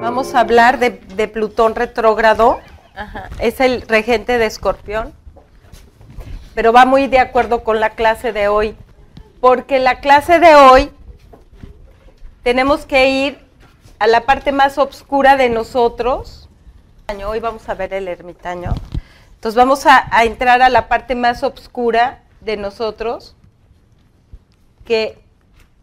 [0.00, 2.58] Vamos a hablar de, de Plutón retrógrado.
[2.96, 3.28] Ajá.
[3.38, 5.12] Es el regente de Escorpión.
[6.54, 8.76] Pero va muy de acuerdo con la clase de hoy.
[9.40, 10.90] Porque la clase de hoy
[12.42, 13.38] tenemos que ir
[14.00, 16.48] a la parte más oscura de nosotros.
[17.26, 18.74] Hoy vamos a ver el ermitaño.
[19.34, 23.36] Entonces vamos a, a entrar a la parte más oscura de nosotros,
[24.88, 25.18] que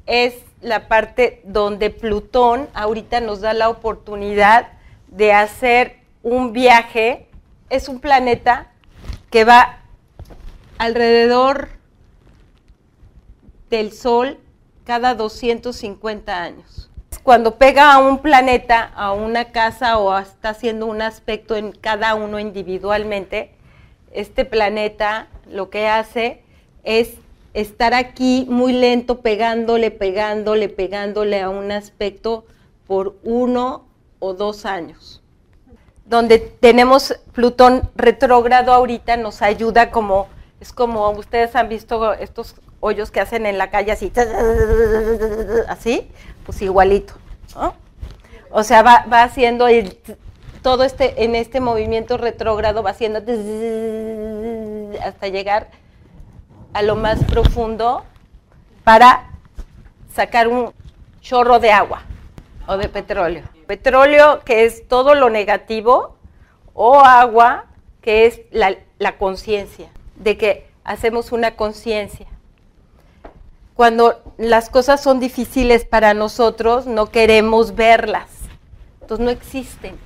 [0.08, 4.70] es la parte donde Plutón ahorita nos da la oportunidad
[5.09, 7.27] de hacer un viaje.
[7.70, 8.72] Es un planeta
[9.30, 9.77] que va
[10.80, 11.70] alrededor
[13.70, 14.40] del Sol
[14.86, 16.90] cada 250 años.
[17.22, 22.16] Cuando pega a un planeta, a una casa o está haciendo un aspecto en cada
[22.16, 23.52] uno individualmente,
[24.12, 26.41] este planeta lo que hace
[26.84, 27.20] es
[27.55, 32.46] estar aquí muy lento, pegándole, pegándole, pegándole a un aspecto
[32.85, 33.85] por uno
[34.20, 35.24] o dos años.
[36.05, 40.27] Donde tenemos Plutón retrógrado ahorita nos ayuda como,
[40.60, 44.12] es como ustedes han visto estos hoyos que hacen en la calle así,
[45.70, 46.12] así,
[46.46, 47.13] pues igualito.
[47.55, 47.74] ¿no?
[48.51, 49.98] O sea, va, va haciendo el,
[50.62, 53.20] todo este, en este movimiento retrógrado, va haciendo
[55.01, 55.70] hasta llegar
[56.76, 58.04] a lo más profundo
[58.84, 59.29] para
[60.13, 60.73] sacar un
[61.21, 62.01] chorro de agua
[62.67, 63.43] o de petróleo.
[63.65, 66.17] Petróleo que es todo lo negativo
[66.73, 67.67] o agua
[68.01, 68.75] que es la,
[69.17, 72.28] conciencia, de que hacemos una conciencia.
[73.73, 78.28] Cuando las cosas son difíciles para nosotros, no queremos verlas.
[79.00, 79.97] Entonces no existen.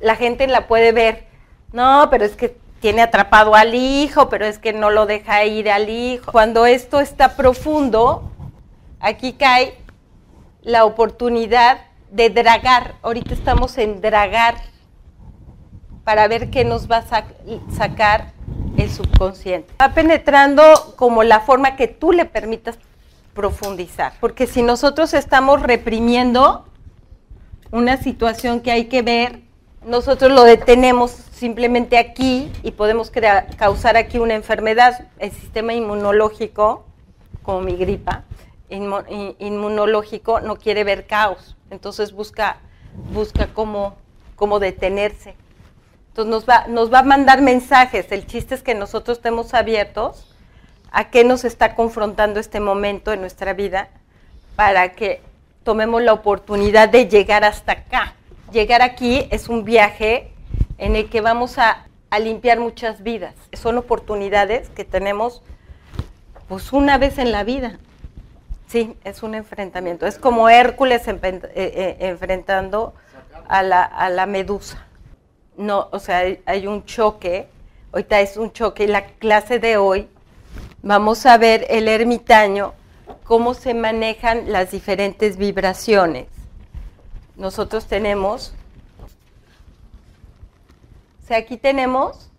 [0.00, 1.26] La gente la puede ver.
[1.72, 2.56] No, pero es que
[2.86, 6.30] tiene atrapado al hijo, pero es que no lo deja ir al hijo.
[6.30, 8.30] Cuando esto está profundo,
[9.00, 9.76] aquí cae
[10.62, 11.80] la oportunidad
[12.12, 12.94] de dragar.
[13.02, 14.54] Ahorita estamos en dragar
[16.04, 17.24] para ver qué nos va a
[17.76, 18.30] sacar
[18.76, 19.74] el subconsciente.
[19.82, 22.78] Va penetrando como la forma que tú le permitas
[23.34, 24.12] profundizar.
[24.20, 26.68] Porque si nosotros estamos reprimiendo
[27.72, 29.40] una situación que hay que ver,
[29.84, 35.08] nosotros lo detenemos simplemente aquí y podemos crear, causar aquí una enfermedad.
[35.18, 36.86] El sistema inmunológico,
[37.42, 38.24] como mi gripa,
[38.68, 42.56] inmunológico no quiere ver caos, entonces busca,
[43.12, 43.96] busca cómo,
[44.34, 45.34] cómo detenerse.
[46.08, 48.10] Entonces nos va, nos va a mandar mensajes.
[48.10, 50.34] El chiste es que nosotros estemos abiertos
[50.90, 53.90] a qué nos está confrontando este momento en nuestra vida
[54.56, 55.20] para que
[55.62, 58.14] tomemos la oportunidad de llegar hasta acá
[58.52, 60.32] llegar aquí es un viaje
[60.78, 61.86] en el que vamos a,
[62.18, 63.34] limpiar muchas vidas.
[63.52, 65.42] Son oportunidades que tenemos
[66.48, 67.78] pues una vez en la vida.
[68.68, 70.06] Sí, es un enfrentamiento.
[70.06, 71.18] Es como Hércules eh,
[71.54, 72.94] eh, enfrentando
[73.48, 74.86] a la, a la, medusa.
[75.58, 77.48] No, o sea, hay, hay un choque.
[77.92, 78.84] Ahorita es un choque.
[78.84, 80.08] Y la clase de hoy
[80.80, 82.72] vamos a ver el ermitaño,
[83.24, 86.28] cómo se manejan las diferentes vibraciones
[87.36, 88.54] nosotros tenemos,
[91.26, 92.30] o sea, aquí tenemos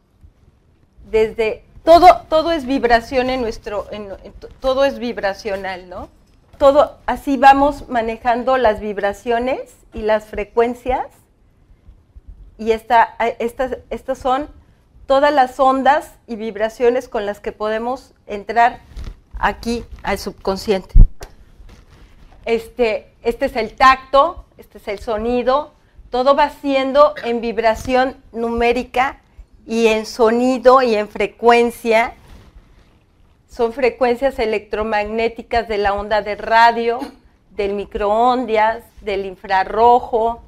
[1.11, 3.85] desde, todo, todo es vibración en nuestro,
[4.61, 6.07] todo es vibracional, ¿no?
[6.57, 11.05] Todo, así vamos manejando las vibraciones y las frecuencias
[12.57, 14.47] y esta, estas, estas son
[15.05, 18.79] todas las ondas y vibraciones con las que podemos entrar
[19.37, 20.95] aquí al subconsciente.
[22.45, 25.73] Este, este es el tacto, este es el sonido,
[26.09, 29.19] todo va siendo en vibración numérica
[29.65, 32.13] y en sonido y en frecuencia.
[33.49, 36.99] Son frecuencias electromagnéticas de la onda de radio,
[37.51, 40.41] del microondas, del infrarrojo,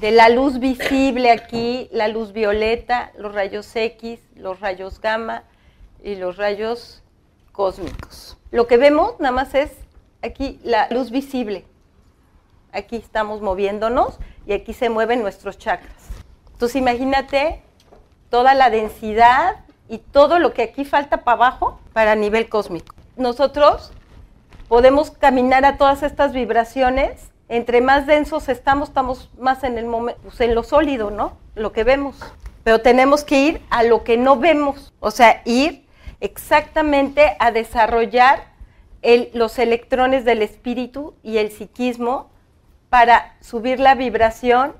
[0.00, 5.44] de la luz visible aquí, la luz violeta, los rayos X, los rayos gamma
[6.04, 7.02] y los rayos
[7.52, 8.36] cósmicos.
[8.50, 9.72] Lo que vemos nada más es
[10.20, 11.64] aquí la luz visible
[12.76, 15.92] aquí estamos moviéndonos y aquí se mueven nuestros chakras.
[16.52, 17.62] Entonces imagínate
[18.30, 19.56] toda la densidad
[19.88, 22.94] y todo lo que aquí falta para abajo para nivel cósmico.
[23.16, 23.92] Nosotros
[24.68, 27.30] podemos caminar a todas estas vibraciones.
[27.48, 29.86] Entre más densos estamos, estamos más en el
[30.22, 31.36] pues, lo sólido, ¿no?
[31.54, 32.16] Lo que vemos.
[32.64, 35.86] Pero tenemos que ir a lo que no vemos, o sea, ir
[36.20, 38.56] exactamente a desarrollar
[39.34, 42.30] los electrones del espíritu y el psiquismo
[42.88, 44.74] para subir la vibración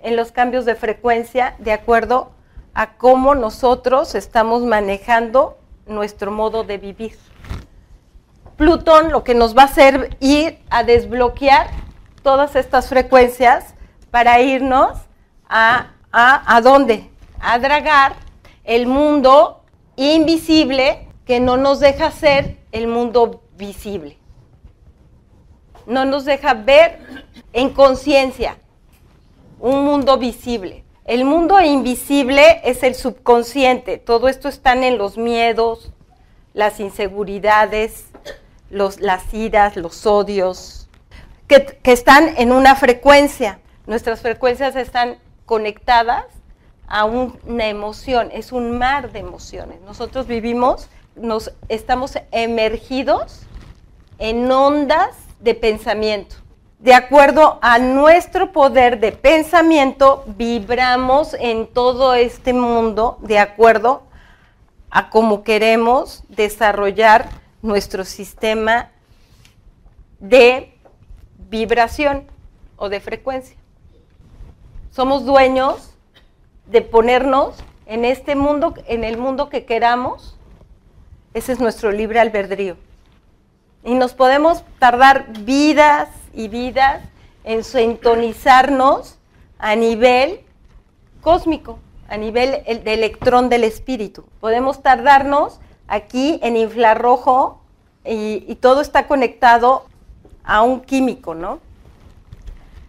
[0.00, 2.32] en los cambios de frecuencia de acuerdo
[2.74, 7.16] a cómo nosotros estamos manejando nuestro modo de vivir.
[8.56, 11.68] Plutón lo que nos va a hacer ir a desbloquear
[12.22, 13.74] todas estas frecuencias
[14.10, 14.98] para irnos
[15.48, 17.10] a, a, a dónde?
[17.40, 18.14] A dragar
[18.64, 19.62] el mundo
[19.96, 24.18] invisible que no nos deja ser el mundo visible.
[25.86, 28.58] No nos deja ver en conciencia
[29.58, 30.84] un mundo visible.
[31.04, 33.98] El mundo invisible es el subconsciente.
[33.98, 35.92] Todo esto está en los miedos,
[36.52, 38.06] las inseguridades,
[38.70, 40.88] los, las iras, los odios,
[41.46, 43.60] que, que están en una frecuencia.
[43.86, 46.24] Nuestras frecuencias están conectadas
[46.88, 49.80] a una emoción, es un mar de emociones.
[49.82, 53.42] Nosotros vivimos, nos estamos emergidos
[54.18, 56.36] en ondas de pensamiento
[56.78, 64.02] de acuerdo a nuestro poder de pensamiento, vibramos en todo este mundo de acuerdo
[64.90, 67.28] a cómo queremos desarrollar
[67.62, 68.90] nuestro sistema
[70.18, 70.74] de
[71.50, 72.26] vibración
[72.76, 73.56] o de frecuencia.
[74.90, 75.94] Somos dueños
[76.66, 77.56] de ponernos
[77.86, 80.36] en este mundo, en el mundo que queramos.
[81.34, 82.76] Ese es nuestro libre albedrío.
[83.84, 87.02] Y nos podemos tardar vidas, y vidas
[87.42, 89.18] en sintonizarnos
[89.58, 90.40] a nivel
[91.22, 91.78] cósmico,
[92.08, 94.24] a nivel de electrón del espíritu.
[94.40, 97.60] Podemos tardarnos aquí en infrarrojo
[98.04, 99.86] y, y todo está conectado
[100.44, 101.58] a un químico, ¿no?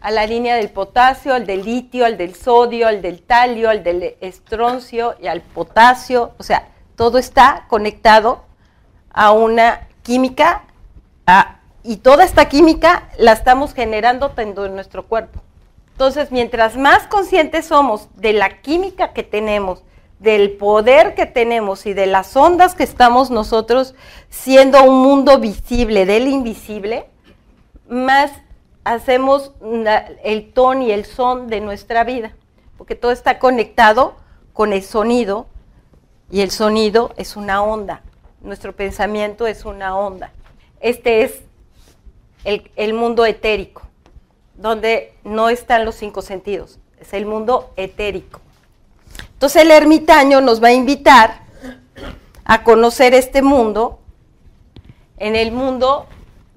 [0.02, 3.84] A la línea del potasio, al del litio, al del sodio, al del talio, al
[3.84, 6.34] del estroncio y al potasio.
[6.38, 8.44] O sea, todo está conectado
[9.12, 10.64] a una química,
[11.26, 15.42] a y toda esta química la estamos generando en nuestro cuerpo.
[15.92, 19.84] Entonces, mientras más conscientes somos de la química que tenemos,
[20.20, 23.96] del poder que tenemos y de las ondas que estamos nosotros
[24.30, 27.08] siendo un mundo visible del invisible,
[27.88, 28.32] más
[28.84, 29.54] hacemos
[30.24, 32.34] el ton y el son de nuestra vida,
[32.78, 34.16] porque todo está conectado
[34.54, 35.48] con el sonido
[36.32, 38.02] y el sonido es una onda,
[38.42, 40.32] nuestro pensamiento es una onda.
[40.80, 41.42] Este es
[42.44, 43.84] el, mundo etérico,
[44.56, 48.39] donde no están los cinco sentidos, es el mundo etérico.
[49.34, 51.42] Entonces el ermitaño nos va a invitar
[52.45, 54.00] a conocer este mundo,
[55.18, 56.07] en el mundo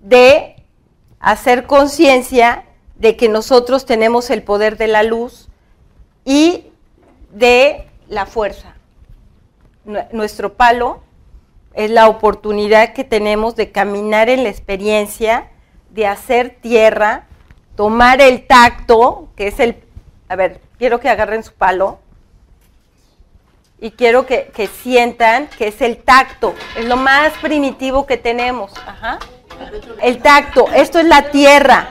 [0.02, 0.56] de
[1.18, 2.64] hacer conciencia
[2.96, 5.48] de que nosotros tenemos el poder de la luz
[6.24, 6.66] y
[7.32, 8.74] de la fuerza.
[10.12, 11.00] Nuestro palo
[11.74, 15.48] es la oportunidad que tenemos de caminar en la experiencia
[15.90, 17.24] de hacer tierra,
[17.76, 19.76] tomar el tacto, que es el,
[20.28, 21.98] a ver, quiero que agarren su palo
[23.80, 28.72] y quiero que, sientan que es el tacto, es lo más primitivo que tenemos.
[28.86, 29.18] Ajá.
[30.02, 31.88] El tacto, esto es la tierra,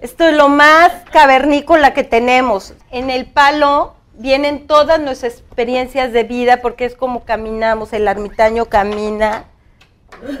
[0.00, 2.74] esto es lo más cavernícola que tenemos.
[2.90, 8.66] En el palo vienen todas nuestras experiencias de vida porque es como caminamos, el ermitaño
[8.66, 9.44] camina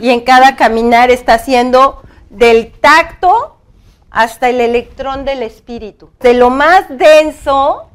[0.00, 3.56] y en cada caminar está haciendo del tacto
[4.10, 6.10] hasta el electrón del espíritu.
[6.20, 7.90] De lo más denso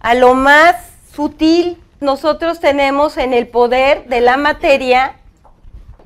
[0.00, 0.76] a lo más
[1.12, 5.16] sutil, nosotros tenemos en el poder de la materia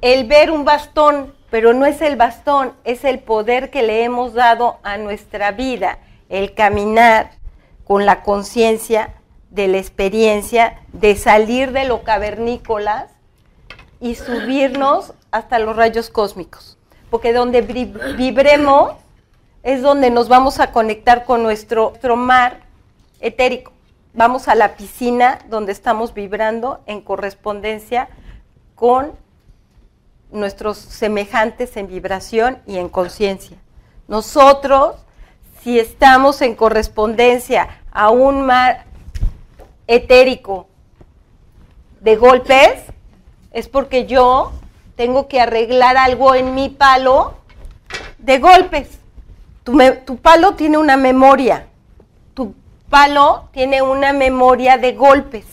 [0.00, 4.34] el ver un bastón, pero no es el bastón, es el poder que le hemos
[4.34, 7.32] dado a nuestra vida, el caminar
[7.84, 9.14] con la conciencia
[9.50, 13.10] de la experiencia de salir de lo cavernícolas
[14.00, 16.78] y subirnos hasta los rayos cósmicos
[17.10, 18.92] porque donde vibremos
[19.62, 22.60] es donde nos vamos a conectar con nuestro, mar
[23.20, 23.72] etérico.
[24.14, 28.08] Vamos a la piscina donde estamos vibrando en correspondencia
[28.74, 29.12] con
[30.32, 33.56] nuestros semejantes en vibración y en conciencia.
[34.08, 34.96] Nosotros,
[35.62, 38.84] si estamos en correspondencia a un mar
[39.86, 40.66] etérico
[42.00, 42.82] de golpes,
[43.52, 44.52] es porque yo
[45.00, 47.32] tengo que arreglar algo en mi palo
[48.18, 48.98] de golpes.
[49.64, 51.68] Tu, palo tiene una memoria.
[52.34, 52.54] Tu
[52.90, 55.46] palo tiene una memoria de golpes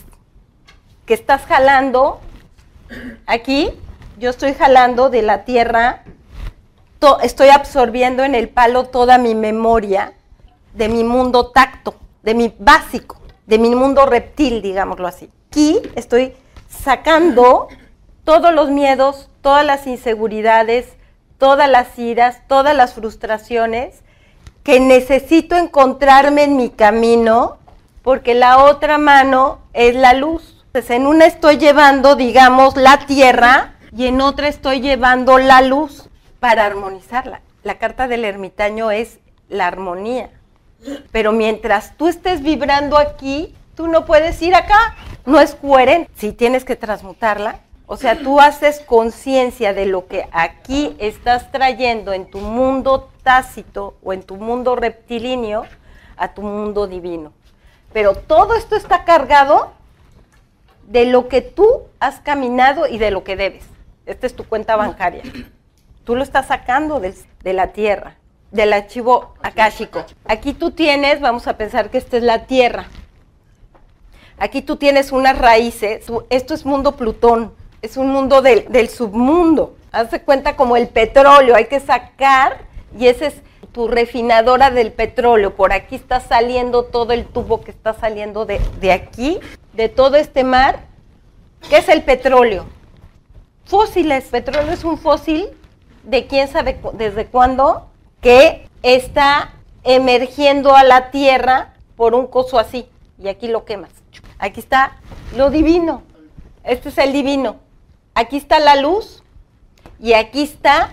[1.06, 2.20] que estás jalando.
[3.24, 3.70] Aquí
[4.18, 6.04] yo estoy jalando de la tierra,
[7.22, 10.12] estoy absorbiendo en el palo toda mi memoria
[10.74, 15.30] de mi mundo tacto, de mi básico, de mi mundo reptil, digámoslo así.
[15.48, 16.34] Aquí estoy
[16.68, 17.68] sacando
[18.28, 20.86] todos los miedos, todas las inseguridades,
[21.38, 24.02] todas las iras, todas las frustraciones
[24.62, 27.56] que necesito encontrarme en mi camino,
[28.02, 30.62] porque la otra mano es la luz.
[30.66, 36.10] Entonces, en una estoy llevando, digamos, la tierra y en otra estoy llevando la luz
[36.38, 37.40] para armonizarla.
[37.62, 40.28] La carta del ermitaño es la armonía.
[41.12, 44.96] Pero mientras tú estés vibrando aquí, tú no puedes ir acá.
[45.24, 46.10] No es coherente.
[46.14, 52.12] Si tienes que transmutarla, o sea, tú haces conciencia de lo que aquí estás trayendo
[52.12, 55.64] en tu mundo tácito o en tu mundo reptilíneo
[56.18, 57.32] a tu mundo divino.
[57.94, 59.72] Pero todo esto está cargado
[60.86, 63.64] de lo que tú has caminado y de lo que debes.
[64.04, 65.22] Esta es tu cuenta bancaria.
[66.04, 67.14] Tú lo estás sacando de,
[67.54, 68.16] la tierra,
[68.50, 70.04] del archivo akáshico.
[70.26, 72.86] Aquí tú tienes, vamos a pensar que esta es la tierra.
[74.36, 76.06] Aquí tú tienes unas raíces.
[76.28, 77.54] Esto es mundo Plutón.
[77.80, 79.76] Es un mundo del, submundo.
[79.92, 81.54] Hazte cuenta como el petróleo.
[81.54, 82.58] Hay que sacar,
[82.98, 83.36] y esa es
[83.72, 85.54] tu refinadora del petróleo.
[85.54, 89.38] Por aquí está saliendo todo el tubo que está saliendo de, de aquí,
[89.74, 90.80] de todo este mar.
[91.68, 92.66] ¿Qué es el petróleo?
[93.64, 94.24] Fósiles.
[94.24, 95.48] Petróleo es un fósil
[96.02, 97.86] de quién sabe desde cuándo
[98.20, 99.52] que está
[99.84, 102.88] emergiendo a la tierra por un coso así.
[103.18, 103.90] Y aquí lo quemas.
[104.38, 104.96] Aquí está
[105.36, 106.02] lo divino.
[106.64, 107.67] Este es el divino.
[108.18, 109.22] Aquí está la luz
[110.00, 110.90] y aquí está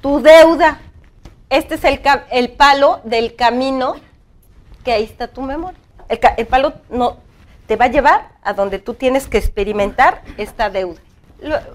[0.00, 0.78] tu deuda.
[1.50, 3.96] Este es el, el palo del camino
[4.84, 5.76] que ahí está tu memoria.
[6.08, 7.16] El, el palo no
[7.66, 11.00] te va a llevar a donde tú tienes que experimentar esta deuda.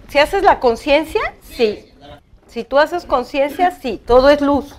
[0.08, 1.94] Si haces la conciencia, sí.
[2.48, 4.74] Si tú haces conciencia, sí, todo es luz.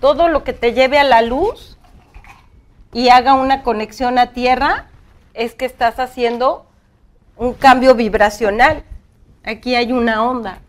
[0.00, 1.78] Todo lo que te lleve a la luz
[2.92, 4.86] y haga una conexión a tierra
[5.34, 6.66] es que estás haciendo
[7.36, 8.82] un cambio vibracional.
[9.44, 10.60] Aquí hay una onda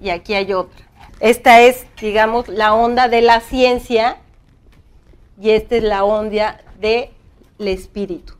[0.00, 0.86] y aquí hay otra.
[1.20, 4.18] Esta es, digamos, la onda de la ciencia
[5.40, 7.10] y esta es la onda del
[7.58, 8.34] espíritu.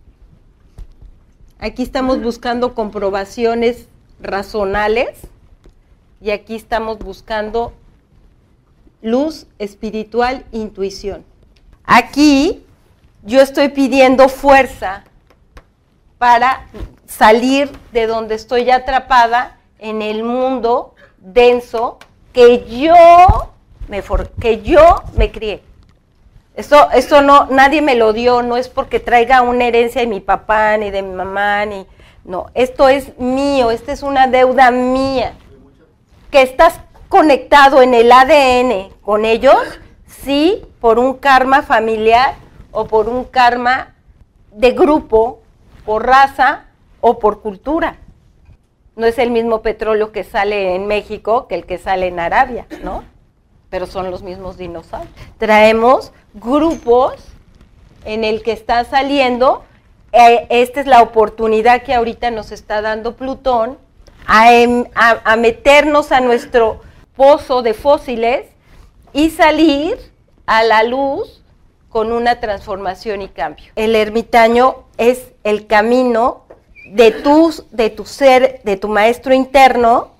[1.58, 3.86] Aquí estamos buscando comprobaciones
[4.20, 5.18] razonales
[6.20, 7.72] y aquí estamos buscando
[9.00, 11.24] luz espiritual, intuición.
[11.84, 12.64] Aquí
[13.24, 15.04] yo estoy pidiendo fuerza
[16.18, 16.66] para
[17.06, 21.98] salir de donde estoy atrapada en el mundo denso
[22.32, 22.94] que yo
[23.88, 24.02] me,
[24.40, 25.62] que yo me crié.
[26.54, 30.20] Esto, esto no, nadie me lo dio, no es porque traiga una herencia de mi
[30.20, 31.86] papá, ni de mi mamá, ni,
[32.24, 35.34] no, esto es mío, esta es una deuda mía
[36.30, 39.58] que estás conectado en el ADN con ellos,
[40.06, 42.36] sí, por un karma familiar
[42.70, 43.94] o por un karma
[44.52, 45.40] de grupo,
[45.84, 46.66] por raza
[47.00, 47.96] o por cultura.
[48.96, 52.66] No es el mismo petróleo que sale en México que el que sale en Arabia,
[52.82, 53.04] ¿no?
[53.70, 55.12] Pero son los mismos dinosaurios.
[55.38, 57.14] Traemos grupos
[58.04, 59.64] en el que está saliendo,
[60.12, 63.78] eh, esta es la oportunidad que ahorita nos está dando Plutón
[64.28, 66.80] Em, a, meternos a nuestro
[67.16, 68.46] pozo de fósiles
[69.12, 69.98] y salir
[70.46, 71.42] a la luz
[71.88, 73.66] con una transformación y cambio.
[73.76, 76.41] El ermitaño es el camino
[76.92, 80.10] de tu, de tu ser, de tu maestro interno,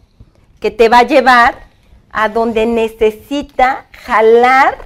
[0.59, 1.65] que te va a llevar
[2.11, 4.79] a donde necesita jalar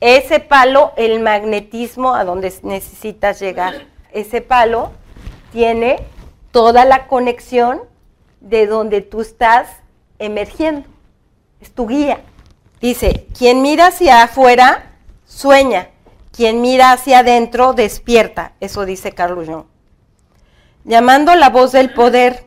[0.00, 3.86] ese palo, el magnetismo a donde necesitas llegar.
[4.12, 4.92] Ese palo
[5.50, 6.04] tiene
[6.52, 7.80] toda la conexión
[8.40, 9.68] de donde tú estás
[10.20, 10.86] emergiendo.
[11.60, 12.20] Es tu guía.
[12.80, 14.92] Dice, quien mira hacia afuera,
[15.24, 15.88] sueña.
[16.30, 18.52] Quien mira hacia adentro, despierta.
[18.60, 19.75] Eso dice Carlos Jung.
[20.86, 22.46] Llamando la voz del poder,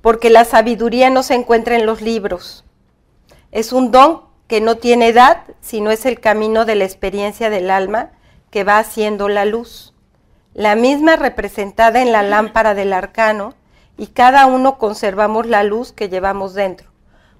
[0.00, 2.64] porque la sabiduría no se encuentra en los libros.
[3.52, 7.70] Es un don que no tiene edad, sino es el camino de la experiencia del
[7.70, 8.12] alma
[8.50, 9.94] que va haciendo la luz
[10.54, 13.54] la misma representada en la lámpara del arcano,
[13.96, 16.90] y cada uno conservamos la luz que llevamos dentro.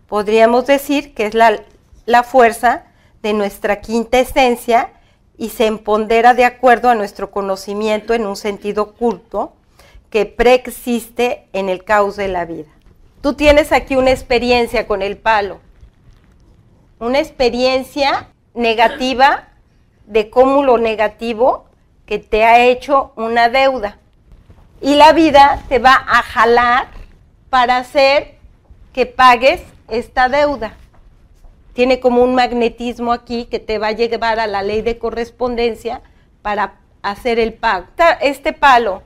[0.07, 2.85] Podríamos decir que es la, fuerza
[3.23, 4.93] de nuestra quinta esencia
[5.37, 9.55] y se empodera de acuerdo a nuestro conocimiento en un sentido oculto
[10.15, 12.71] que preexiste en el caos de la vida.
[13.21, 15.59] Tú tienes aquí una experiencia con el palo,
[17.01, 19.49] una experiencia negativa
[20.07, 21.65] de cómulo negativo
[22.07, 23.99] que te ha hecho una deuda.
[24.81, 26.87] Y la vida te va a jalar
[27.51, 28.37] para hacer
[28.93, 30.77] que pagues esta deuda.
[31.73, 36.03] Tiene como un magnetismo aquí que te va a llevar a la ley de correspondencia
[36.41, 37.89] para hacer el pago.
[38.21, 39.03] Este palo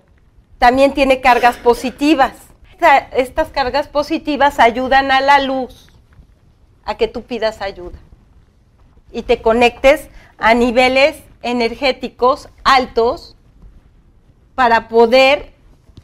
[0.59, 2.33] también tiene cargas positivas.
[3.13, 5.89] Estas cargas positivas ayudan a la luz
[6.85, 7.99] a que tú pidas ayuda
[9.11, 13.37] y te conectes a niveles energéticos altos
[14.55, 15.53] para poder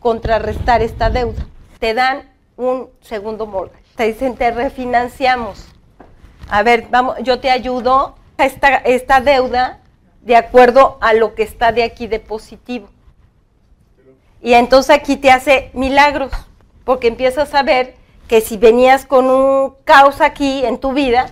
[0.00, 1.46] contrarrestar esta deuda.
[1.78, 3.84] Te dan un segundo mortgage.
[3.96, 5.66] Te dicen, te refinanciamos.
[6.48, 9.80] A ver, vamos, yo te ayudo a esta, esta deuda
[10.22, 12.88] de acuerdo a lo que está de aquí de positivo.
[14.44, 16.30] Y entonces aquí te hace milagros,
[16.84, 17.94] porque empiezas a ver
[18.28, 21.30] que si venías con un caos aquí en tu vida,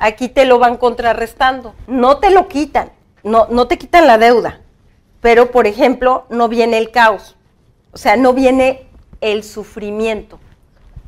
[0.00, 1.76] aquí te lo van contrarrestando.
[1.86, 2.90] No te lo quitan,
[3.22, 4.60] no, no te quitan la deuda,
[5.20, 7.36] pero por ejemplo no viene el caos,
[7.92, 8.88] o sea, no viene
[9.20, 10.40] el sufrimiento.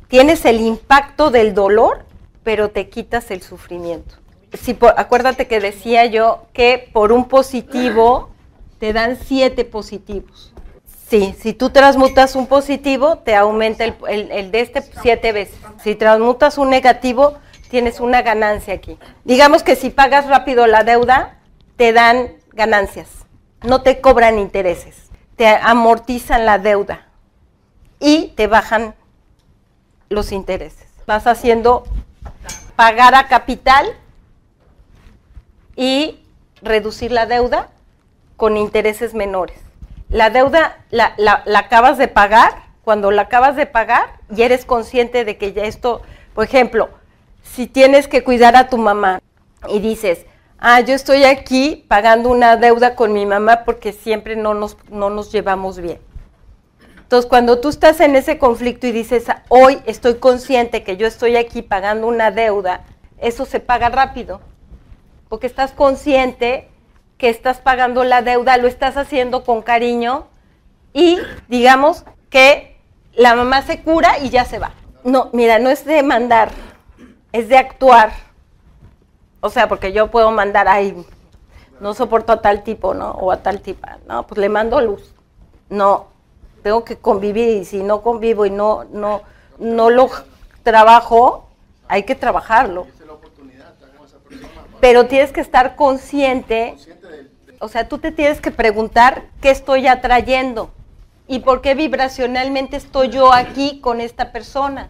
[0.07, 2.05] Tienes el impacto del dolor,
[2.43, 4.15] pero te quitas el sufrimiento.
[4.53, 8.29] Si acuérdate que decía yo que por un positivo
[8.79, 10.53] te dan siete positivos.
[11.09, 15.57] Sí, si tú transmutas un positivo, te aumenta el, de este siete veces.
[15.83, 17.33] Si transmutas un negativo,
[17.69, 18.99] tienes una ganancia aquí.
[19.23, 21.39] Digamos que si pagas rápido la deuda,
[21.77, 23.07] te dan ganancias,
[23.63, 27.07] no te cobran intereses, te amortizan la deuda
[27.99, 28.93] y te bajan
[30.09, 30.85] los intereses.
[31.07, 31.85] Vas haciendo
[32.75, 33.87] pagar a capital
[35.75, 36.19] y
[36.61, 37.69] reducir la deuda
[38.37, 39.68] con intereses menores.
[40.09, 41.13] La deuda la,
[41.55, 42.51] acabas de pagar,
[42.83, 46.01] cuando la acabas de pagar y eres consciente de que ya esto,
[46.33, 46.89] por ejemplo,
[47.43, 49.21] si tienes que cuidar a tu mamá
[49.67, 50.25] y dices,
[50.57, 55.11] ah, yo estoy aquí pagando una deuda con mi mamá porque siempre no nos, no
[55.11, 55.99] nos llevamos bien.
[56.97, 61.35] Entonces, cuando tú estás en ese conflicto y dices, hoy estoy consciente que yo estoy
[61.35, 62.81] aquí pagando una deuda,
[63.19, 64.41] eso se paga rápido,
[65.27, 66.67] porque estás consciente
[67.19, 70.27] que estás pagando la deuda, lo estás haciendo con cariño
[70.93, 72.77] y digamos que
[73.13, 74.71] la mamá se cura y ya se va.
[75.03, 76.49] No, mira, no es de mandar,
[77.33, 78.13] es de actuar.
[79.41, 80.95] O sea, porque yo puedo mandar, ay,
[81.81, 83.11] no soporto a tal tipo, ¿no?
[83.11, 85.13] O a tal tipa, no, pues le mando luz.
[85.69, 86.07] No,
[86.63, 89.23] tengo que convivir y si no convivo y no, no,
[89.57, 90.09] no lo
[90.63, 91.49] trabajo,
[91.89, 92.87] hay que trabajarlo.
[94.79, 96.77] Pero tienes que estar consciente,
[97.59, 100.71] o sea, tú te tienes que preguntar qué estoy atrayendo
[101.27, 104.89] y por qué vibracionalmente estoy yo aquí con esta persona.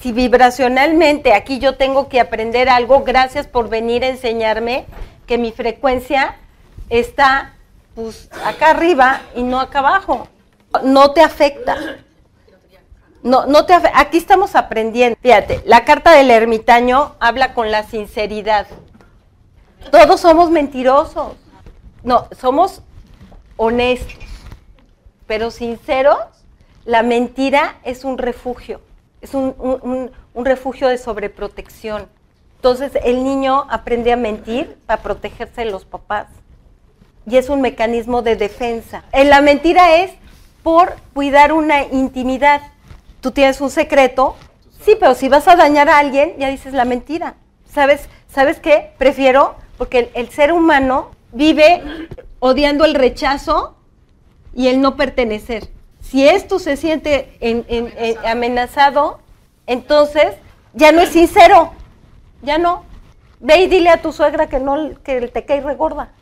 [0.00, 4.86] Si vibracionalmente aquí yo tengo que aprender algo, gracias por venir a enseñarme
[5.26, 6.36] que mi frecuencia
[6.88, 7.54] está
[7.94, 10.28] pues acá arriba y no acá abajo
[10.82, 11.76] no te afecta.
[13.22, 15.16] No, no te Aquí estamos aprendiendo.
[15.22, 18.66] Fíjate, la carta del ermitaño habla con la sinceridad.
[19.90, 21.32] Todos somos mentirosos.
[22.04, 22.82] No, somos
[23.56, 24.14] honestos.
[25.26, 26.18] Pero sinceros,
[26.84, 28.80] la mentira es un refugio.
[29.20, 32.08] Es un, un refugio de sobreprotección.
[32.56, 36.28] Entonces el niño aprende a mentir para protegerse de los papás.
[37.26, 39.04] Y es un mecanismo de defensa.
[39.12, 40.12] En la mentira es
[40.62, 42.62] por cuidar una intimidad.
[43.20, 44.36] Tú tienes un secreto,
[44.84, 47.34] sí, pero si vas a dañar a alguien, ya dices la mentira.
[47.72, 48.92] ¿Sabes, ¿sabes qué?
[48.98, 51.82] Prefiero, porque el, ser humano vive
[52.38, 53.76] odiando el rechazo
[54.54, 55.68] y el no pertenecer.
[56.00, 57.38] Si esto se siente
[58.24, 59.18] amenazado,
[59.66, 60.34] entonces
[60.72, 61.72] ya no es sincero,
[62.42, 62.84] ya no.
[63.40, 66.12] Ve y dile a tu suegra que no que te cae regorda.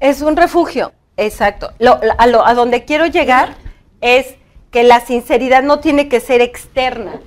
[0.00, 1.70] Es un refugio, exacto.
[2.18, 3.54] a, a donde quiero llegar
[4.00, 4.34] es
[4.70, 7.20] que la sinceridad no tiene que ser externa.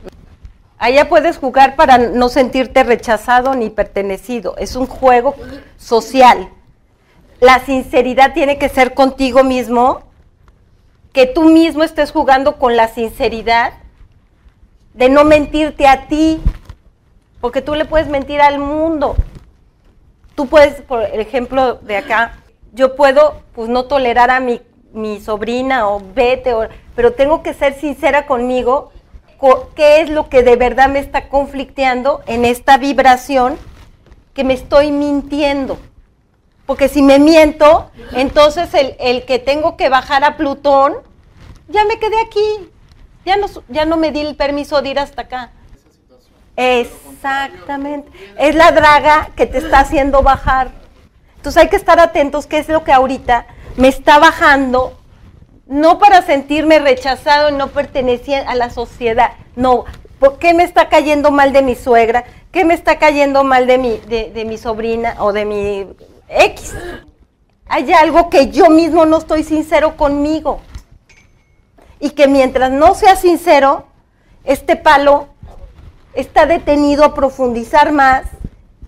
[0.77, 4.55] Allá puedes jugar para no sentirte rechazado ni pertenecido.
[4.57, 5.35] Es un juego
[5.77, 6.49] social.
[7.39, 10.01] La sinceridad tiene que ser contigo mismo,
[11.13, 13.73] que tú mismo estés jugando con la sinceridad
[14.93, 16.39] de no mentirte a ti,
[17.41, 19.15] porque tú le puedes mentir al mundo.
[20.35, 22.39] Tú puedes, por ejemplo de acá,
[22.73, 24.61] yo puedo pues no tolerar a mi
[24.93, 26.53] mi sobrina o vete,
[26.95, 28.91] pero tengo que ser sincera conmigo,
[29.75, 33.57] qué es lo que de verdad me está conflicteando en esta vibración
[34.33, 35.77] que me estoy mintiendo.
[36.69, 40.97] Porque si me miento, entonces el, el que tengo que bajar a Plutón,
[41.67, 42.69] ya me quedé aquí,
[43.25, 45.49] ya no, ya no me di el permiso de ir hasta acá.
[46.55, 48.11] Exactamente.
[48.37, 50.69] Es la draga que te está haciendo bajar.
[51.37, 54.95] Entonces hay que estar atentos qué es lo que ahorita me está bajando,
[55.65, 59.85] no para sentirme rechazado y no pertenecía a la sociedad, no,
[60.19, 62.25] ¿por qué me está cayendo mal de mi suegra?
[62.51, 65.87] ¿Qué me está cayendo mal de mi, de, mi sobrina o de mi
[66.29, 66.73] ex?
[67.67, 70.61] Hay algo que yo mismo no estoy sincero conmigo.
[71.99, 73.85] Y que mientras no sea sincero,
[74.43, 75.27] este palo
[76.13, 78.23] está detenido a profundizar más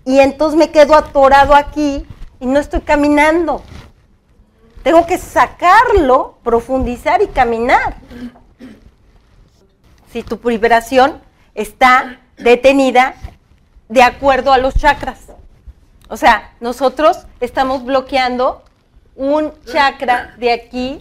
[0.04, 2.04] y entonces me quedo atorado aquí
[2.40, 3.62] y no estoy caminando.
[4.82, 7.96] Tengo que sacarlo, profundizar y caminar.
[10.12, 11.22] si tu vibración
[11.54, 13.14] está detenida
[13.88, 15.31] de acuerdo a los chakras.
[16.12, 18.60] O sea, nosotros estamos bloqueando
[19.16, 21.00] un chakra de aquí.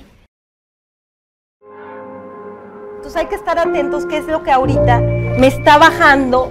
[2.95, 6.49] Entonces hay que estar atentos qué es lo que ahorita me está bajando,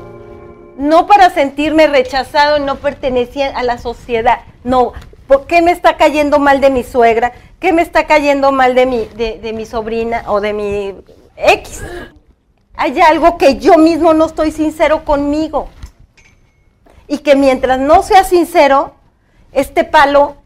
[0.77, 4.93] no para sentirme rechazado no pertenecía a la sociedad, no,
[5.27, 7.33] ¿por qué me está cayendo mal de mi suegra?
[7.61, 10.95] ¿Qué me está cayendo mal de mi, de, mi sobrina o de mi
[11.35, 11.83] X?
[12.75, 15.71] Hay algo que yo mismo no estoy sincero conmigo.
[17.11, 18.95] Y que mientras no sea sincero,
[19.51, 20.37] este palo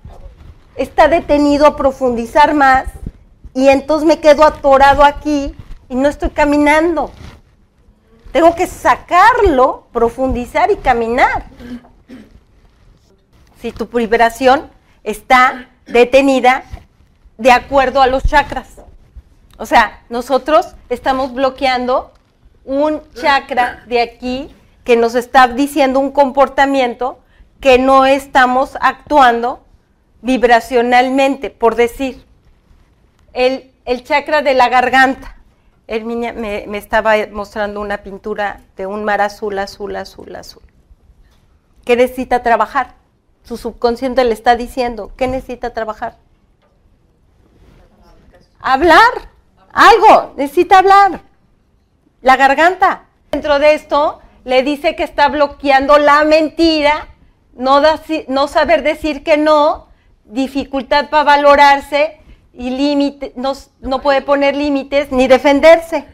[0.77, 2.87] está detenido a profundizar más
[3.53, 5.55] y entonces me quedo atorado aquí
[5.90, 7.12] y no estoy caminando.
[8.33, 11.44] Tengo que sacarlo, profundizar y caminar.
[13.61, 14.70] Si tu vibración
[15.03, 16.64] está detenida
[17.37, 18.68] de acuerdo a los chakras.
[19.59, 22.11] O sea, nosotros estamos bloqueando
[22.64, 24.50] un chakra de aquí
[24.85, 27.18] que nos está diciendo un comportamiento
[27.61, 29.64] que no estamos actuando
[30.20, 32.25] vibracionalmente, por decir.
[33.33, 33.73] El,
[34.05, 35.37] chakra de la garganta.
[35.87, 40.62] Herminia me, me estaba mostrando una pintura de un mar azul, azul, azul, azul.
[41.85, 42.94] ¿Qué necesita trabajar?
[43.42, 46.16] Su subconsciente le está diciendo, ¿qué necesita trabajar?
[48.61, 49.29] Hablar,
[49.73, 51.20] algo, necesita hablar.
[52.23, 53.05] La garganta.
[53.31, 57.09] Dentro de esto le dice que está bloqueando la mentira,
[57.57, 59.88] no, saber decir que no,
[60.24, 62.20] dificultad para valorarse
[62.52, 66.07] y límite, no, no puede poner límites ni defenderse.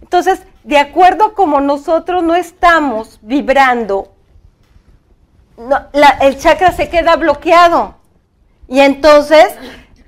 [0.00, 4.12] Entonces, de acuerdo como nosotros no estamos vibrando,
[6.20, 7.96] el chakra se queda bloqueado.
[8.68, 9.54] Y entonces,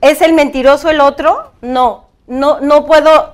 [0.00, 1.52] ¿es el mentiroso el otro?
[1.60, 3.33] No, no, no puedo.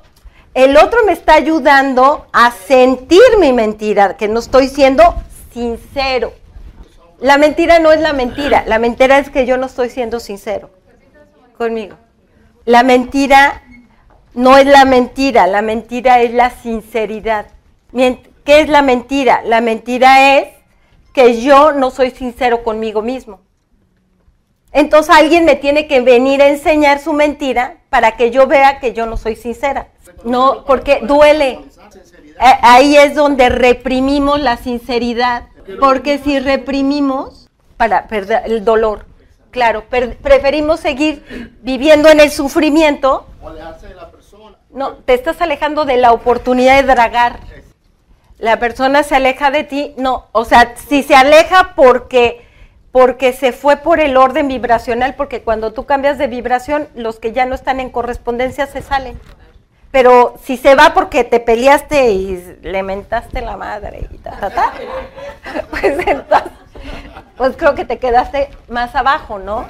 [0.55, 5.15] El otro me está ayudando a sentir mi mentira, que no estoy siendo
[5.53, 6.33] sincero.
[7.21, 10.71] La mentira no es la mentira, la mentira es que yo no estoy siendo sincero
[11.57, 11.97] conmigo.
[12.65, 13.63] La mentira
[14.35, 17.47] no es la mentira, la mentira es la sinceridad.
[17.93, 19.43] ¿Qué es la mentira?
[19.45, 20.49] La mentira es
[21.13, 23.41] que yo no soy sincero conmigo mismo.
[24.73, 28.93] Entonces alguien me tiene que venir a enseñar su mentira para que yo vea que
[28.93, 29.89] yo no soy sincera.
[30.25, 31.61] No, porque duele.
[32.39, 35.45] Ahí es donde reprimimos la sinceridad
[35.79, 39.07] porque si reprimimos, para perder el dolor,
[39.51, 43.27] claro, preferimos seguir viviendo en el sufrimiento.
[44.71, 47.41] No, te estás alejando de la oportunidad de dragar.
[48.39, 52.47] La persona se aleja de ti, no, o sea, si se aleja porque
[52.93, 57.33] porque se fue por el orden vibracional, porque cuando tú cambias de vibración, los que
[57.33, 59.21] ya no están en correspondencia se salen.
[59.93, 64.73] Pero si se va porque te peleaste y le mentaste la madre y ta, ta,
[65.71, 66.53] pues entonces,
[67.37, 69.67] pues creo que te quedaste más abajo, ¿no?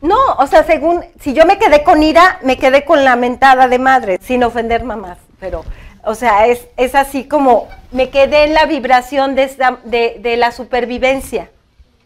[0.00, 3.68] No, o sea, según, si yo me quedé con ira, me quedé con la mentada
[3.68, 5.64] de madre, sin ofender mamás, pero,
[6.04, 9.46] o sea, es, es así como, me quedé en la vibración de,
[9.84, 11.48] de, de la supervivencia,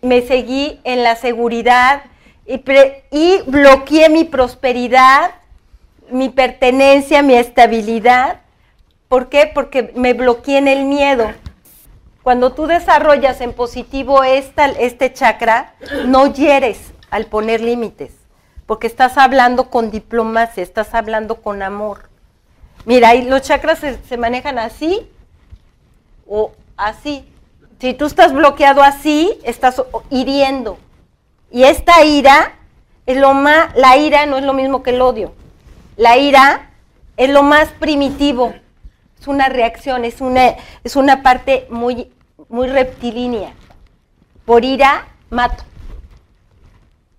[0.02, 2.02] me seguí en la seguridad
[2.46, 2.62] y,
[3.10, 5.32] y bloqueé mi prosperidad
[6.10, 8.40] mi pertenencia, mi estabilidad.
[9.08, 9.50] ¿Por qué?
[9.52, 11.30] Porque me bloqueé en el miedo.
[12.22, 15.74] Cuando tú desarrollas en positivo esta, este chakra,
[16.06, 16.78] no hieres
[17.10, 18.12] al poner límites,
[18.66, 22.10] porque estás hablando con diplomacia, estás hablando con amor.
[22.84, 25.10] Mira, ahí los chakras se manejan así
[26.26, 27.26] o así.
[27.80, 30.78] Si tú estás bloqueado así, estás hiriendo.
[31.50, 32.54] Y esta ira
[33.06, 35.32] es lo la ira no es lo mismo que el odio.
[35.96, 36.70] La ira
[37.16, 38.54] es lo más primitivo,
[39.20, 42.12] es una reacción, es una, es una parte muy,
[42.48, 43.52] muy reptilínea.
[44.44, 45.64] Por ira, mato.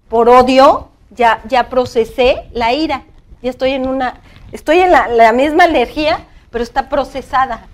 [0.07, 3.03] Por odio, ya, ya procesé la ira.
[3.41, 7.67] Ya estoy en una, estoy en la, misma energía, pero está procesada.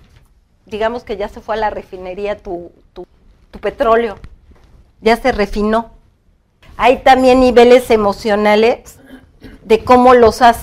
[0.65, 3.05] Digamos que ya se fue a la refinería tu, tu,
[3.59, 4.17] petróleo,
[4.99, 5.91] ya se refinó.
[6.77, 8.99] Hay también niveles emocionales
[9.63, 10.59] de cómo los has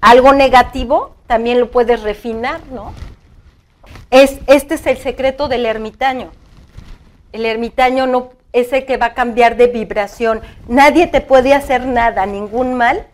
[0.00, 2.92] algo negativo también lo puedes refinar, ¿no?
[4.10, 6.30] Es, este es el secreto del ermitaño.
[7.32, 10.40] El ermitaño no es el que va a cambiar de vibración.
[10.68, 13.06] Nadie te puede hacer nada, ningún mal,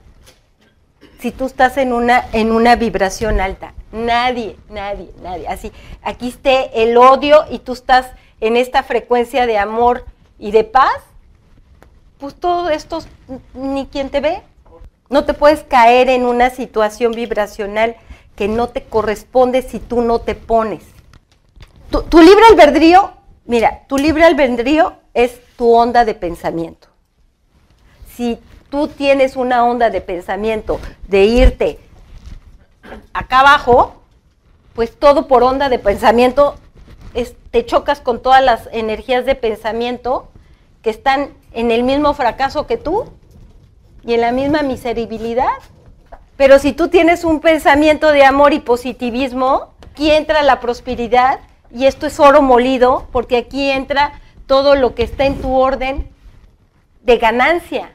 [1.19, 3.75] si tú estás en una, en una vibración alta.
[3.95, 5.47] Nadie, nadie, nadie.
[5.47, 5.71] Así,
[6.03, 10.05] aquí esté el odio y tú estás en esta frecuencia de amor
[10.37, 11.01] y de paz,
[12.19, 12.99] pues todo esto
[13.55, 14.43] ni quien te ve.
[15.11, 17.95] No te puedes caer en una situación vibracional
[18.35, 20.83] que no te corresponde si tú no te pones.
[21.91, 23.13] Tu, tu libre albedrío,
[23.45, 26.89] mira, tu libre albedrío es tu onda de pensamiento.
[28.17, 31.79] Si tú tienes una onda de pensamiento de irte
[33.13, 33.95] acá abajo,
[34.75, 36.57] pues todo por onda de pensamiento
[37.55, 40.27] te chocas con todas las energías de pensamiento
[40.83, 43.05] que están en el mismo fracaso que tú
[44.05, 45.53] y en la misma miseribilidad.
[46.37, 51.39] Pero si tú tienes un pensamiento de amor y positivismo, aquí entra la prosperidad
[51.71, 56.11] y esto es oro molido porque aquí entra todo lo que está en tu orden
[57.03, 57.93] de ganancia.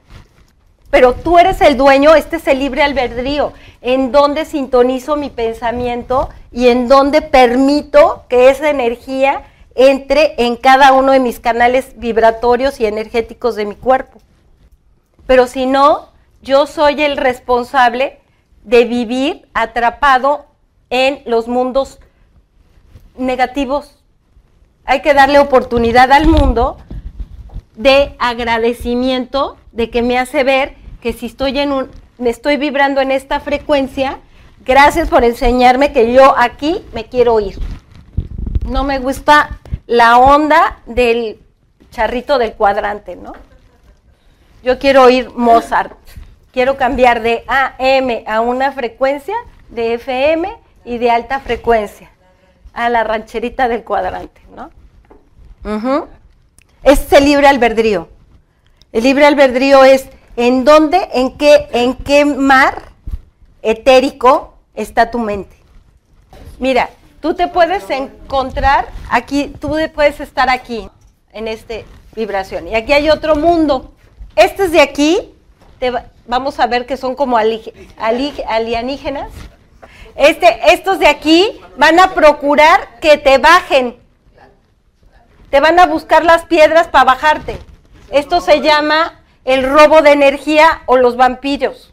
[0.89, 6.29] Pero tú eres el dueño, este es el libre albedrío, en donde sintonizo mi pensamiento
[6.51, 9.43] y en donde permito que esa energía
[9.75, 14.19] entre en cada uno de mis canales vibratorios y energéticos de mi cuerpo.
[15.27, 16.09] Pero si no,
[16.41, 18.19] yo soy el responsable
[18.63, 20.45] de vivir atrapado
[20.89, 21.99] en los mundos
[23.15, 23.95] negativos.
[24.85, 26.77] Hay que darle oportunidad al mundo
[27.75, 33.01] de agradecimiento, de que me hace ver que si estoy en un, me estoy vibrando
[33.01, 34.19] en esta frecuencia,
[34.65, 37.57] gracias por enseñarme que yo aquí me quiero ir.
[38.65, 41.39] No me gusta la onda del
[41.91, 43.33] charrito del cuadrante, ¿no?
[44.63, 45.97] Yo quiero oír Mozart.
[46.51, 49.35] Quiero cambiar de AM a una frecuencia
[49.69, 50.51] de FM
[50.83, 52.11] y de alta frecuencia
[52.73, 54.69] a la rancherita del cuadrante, ¿no?
[56.83, 58.09] Es el libre albedrío.
[58.91, 62.91] El libre albedrío es en dónde, en qué, en qué mar
[63.61, 65.55] etérico está tu mente.
[66.59, 66.89] Mira,
[67.21, 70.89] tú te puedes encontrar aquí, tú puedes estar aquí,
[71.33, 71.75] en esta
[72.15, 72.67] vibración.
[72.67, 73.93] Y aquí hay otro mundo.
[74.35, 75.33] Este es de aquí,
[76.27, 79.31] vamos a ver que son como alienígenas.
[80.15, 83.97] Este, estos de aquí van a procurar que te bajen.
[85.49, 87.57] Te van a buscar las piedras para bajarte.
[88.11, 89.18] Esto se llama
[89.49, 91.91] el robo de energía o los vampiros.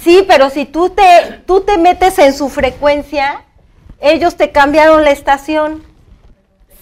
[0.00, 3.44] Sí, pero si tú te, tú te metes en su frecuencia,
[4.00, 5.84] ellos te cambiaron la estación.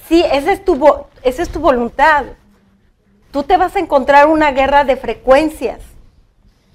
[0.08, 0.78] Sí, esa es tu,
[1.24, 2.24] esa es tu voluntad.
[3.32, 5.80] Tú te vas a encontrar una guerra de frecuencias.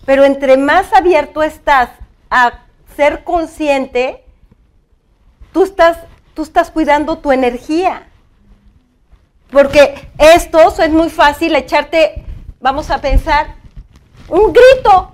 [0.06, 1.90] Pero entre más abierto estás
[2.30, 2.66] a
[2.98, 4.26] ser consciente,
[5.54, 6.00] tú estás,
[6.34, 8.08] tú estás cuidando tu energía.
[9.52, 12.26] Porque esto es muy fácil echarte,
[12.60, 13.56] vamos a pensar,
[14.30, 15.12] un grito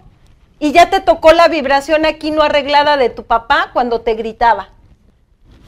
[0.60, 4.70] y ya te tocó la vibración aquí no arreglada de tu papá cuando te gritaba.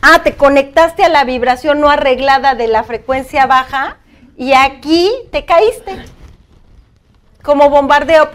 [0.01, 3.97] Ah, te conectaste a la vibración no arreglada de la frecuencia baja
[4.37, 6.05] y aquí te caíste.
[7.43, 8.29] Como bombardeo.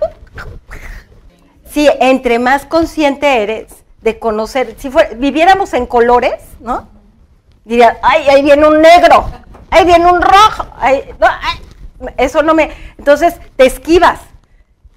[1.71, 6.89] Sí, entre más consciente eres de conocer, si viviéramos en colores, ¿no?
[7.65, 9.31] Diría, ay, ahí viene un negro,
[9.71, 10.67] ahí viene un rojo,
[12.17, 12.71] eso no me...
[12.99, 14.21] Entonces te esquivas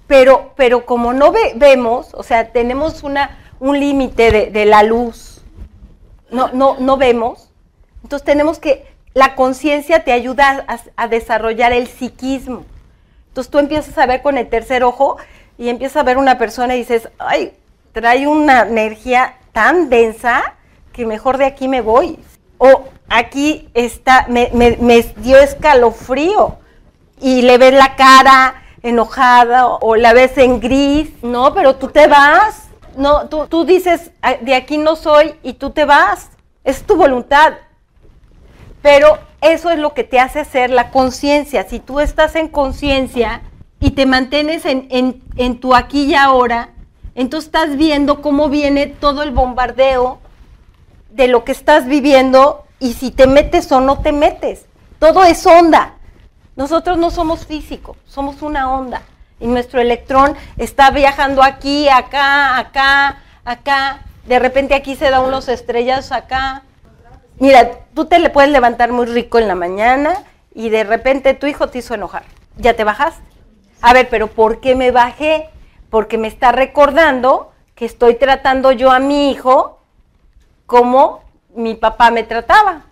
[0.06, 5.42] pero, pero como no vemos, o sea, tenemos una, un límite de, la luz,
[6.30, 7.50] no, no, no vemos,
[8.02, 12.64] entonces tenemos que, la conciencia te ayuda a, desarrollar el psiquismo.
[13.28, 15.18] Entonces tú empiezas a ver con el tercer ojo
[15.56, 17.52] y empiezas a ver una persona y dices, ay,
[17.92, 20.54] trae una energía tan densa
[20.92, 22.18] que mejor de aquí me voy.
[22.58, 26.58] O aquí está, me, me, me dio escalofrío
[27.24, 31.10] y le ves la cara, enojada o la ves en gris.
[31.22, 32.68] No, pero tú te vas.
[32.98, 36.28] No, tú, tú dices, ah, de aquí no soy y tú te vas.
[36.64, 37.54] Es tu voluntad.
[38.82, 41.66] Pero eso es lo que te hace ser la conciencia.
[41.66, 43.40] Si tú estás en conciencia
[43.80, 46.72] y te mantienes en, en, en tu aquí y ahora,
[47.14, 50.18] entonces estás viendo cómo viene todo el bombardeo
[51.08, 54.66] de lo que estás viviendo y si te metes o no te metes.
[54.98, 55.94] Todo es onda.
[56.56, 59.02] Nosotros no somos físicos, somos una onda.
[59.40, 64.00] Y nuestro electrón está viajando aquí, acá, acá, acá.
[64.26, 66.62] De repente aquí se da unos estrellas acá.
[67.38, 70.22] Mira, tú te le puedes levantar muy rico en la mañana
[70.54, 72.22] y de repente tu hijo te hizo enojar.
[72.56, 73.24] ¿Ya te bajaste?
[73.82, 75.50] A ver, pero ¿por qué me bajé?
[75.90, 79.80] Porque me está recordando que estoy tratando yo a mi hijo
[80.66, 82.82] como mi papá me trataba.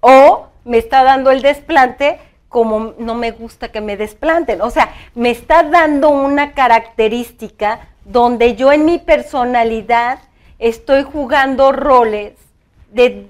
[0.00, 2.20] O me está dando el desplante
[2.52, 4.60] como no me gusta que me desplanten.
[4.60, 10.20] O sea, me está dando una característica donde yo en mi personalidad
[10.58, 12.34] estoy jugando roles
[12.92, 13.26] de,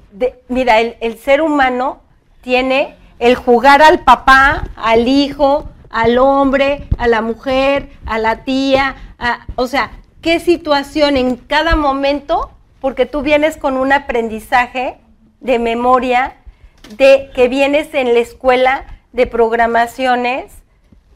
[0.49, 2.01] mira, el, el, ser humano
[2.41, 8.97] tiene el jugar al papá, al hijo, al hombre, a la mujer, a la tía,
[9.55, 14.99] o sea, qué situación en cada momento porque tú vienes con un aprendizaje
[15.41, 16.35] de memoria
[16.97, 20.53] de que vienes en la escuela de programaciones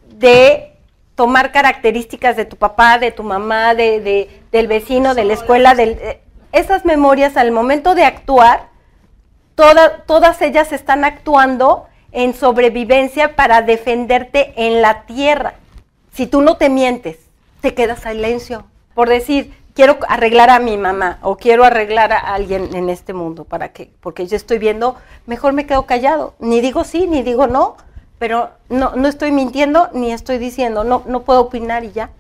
[0.09, 0.73] de
[1.15, 6.21] tomar características de tu papá, de tu mamá, de, del vecino, de la escuela, de,
[6.53, 8.69] esas memorias al momento de actuar,
[9.55, 15.55] todas ellas están actuando en sobrevivencia para defenderte en la tierra.
[16.13, 17.19] Si tú no te mientes,
[17.61, 18.65] te quedas silencio.
[18.95, 23.45] Por decir, quiero arreglar a mi mamá o quiero arreglar a alguien en este mundo,
[23.45, 23.91] ¿para qué?
[24.01, 26.35] Porque yo estoy viendo, mejor me quedo callado.
[26.39, 27.77] Ni digo sí, ni digo no,
[28.19, 32.11] pero no, no estoy mintiendo ni estoy diciendo, no, no puedo opinar y ya.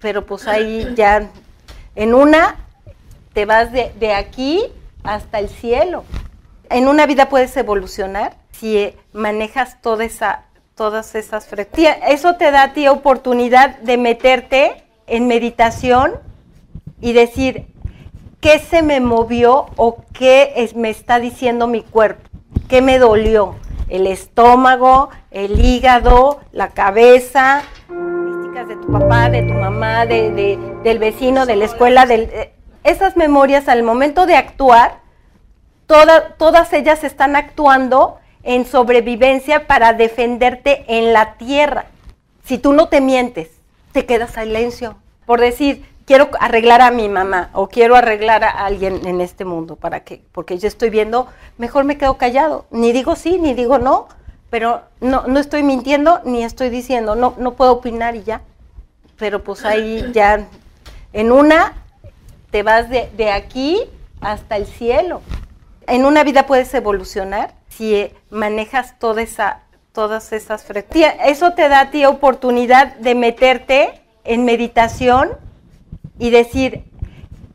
[0.00, 1.28] Pero pues ahí ya,
[1.94, 2.56] en una,
[3.32, 4.64] te vas de, de aquí
[5.02, 6.04] hasta el cielo.
[6.68, 11.98] En una vida puedes evolucionar si manejas toda esa, todas esas frecuencias.
[12.08, 16.12] Eso te da a ti oportunidad de meterte en meditación
[17.00, 17.66] y decir,
[18.40, 22.28] ¿qué se me movió o qué me está diciendo mi cuerpo?
[22.68, 23.56] ¿Qué me dolió?
[23.90, 27.62] El estómago, el hígado, la cabeza,
[28.68, 32.52] de tu papá, de tu mamá, de, del vecino, de la escuela, eh,
[32.84, 35.00] esas memorias al momento de actuar,
[35.86, 41.86] todas ellas están actuando en sobrevivencia para defenderte en la tierra.
[42.44, 43.48] Si tú no te mientes,
[43.92, 44.96] te quedas silencio.
[45.26, 49.76] Por decir, quiero arreglar a mi mamá o quiero arreglar a alguien en este mundo,
[49.76, 50.24] ¿para qué?
[50.32, 54.08] Porque yo estoy viendo, mejor me quedo callado, ni digo sí, ni digo no,
[54.50, 58.40] pero no, no estoy mintiendo ni estoy diciendo, no, no puedo opinar y ya.
[59.18, 60.48] Pero pues ahí ya,
[61.12, 61.74] en una,
[62.50, 63.80] te vas de, de aquí
[64.20, 65.22] hasta el cielo.
[65.86, 69.60] En una vida puedes evolucionar si manejas toda esa,
[69.92, 71.14] todas esas frecuencias.
[71.24, 75.38] Eso te da a ti oportunidad de meterte en meditación
[76.20, 76.84] y decir,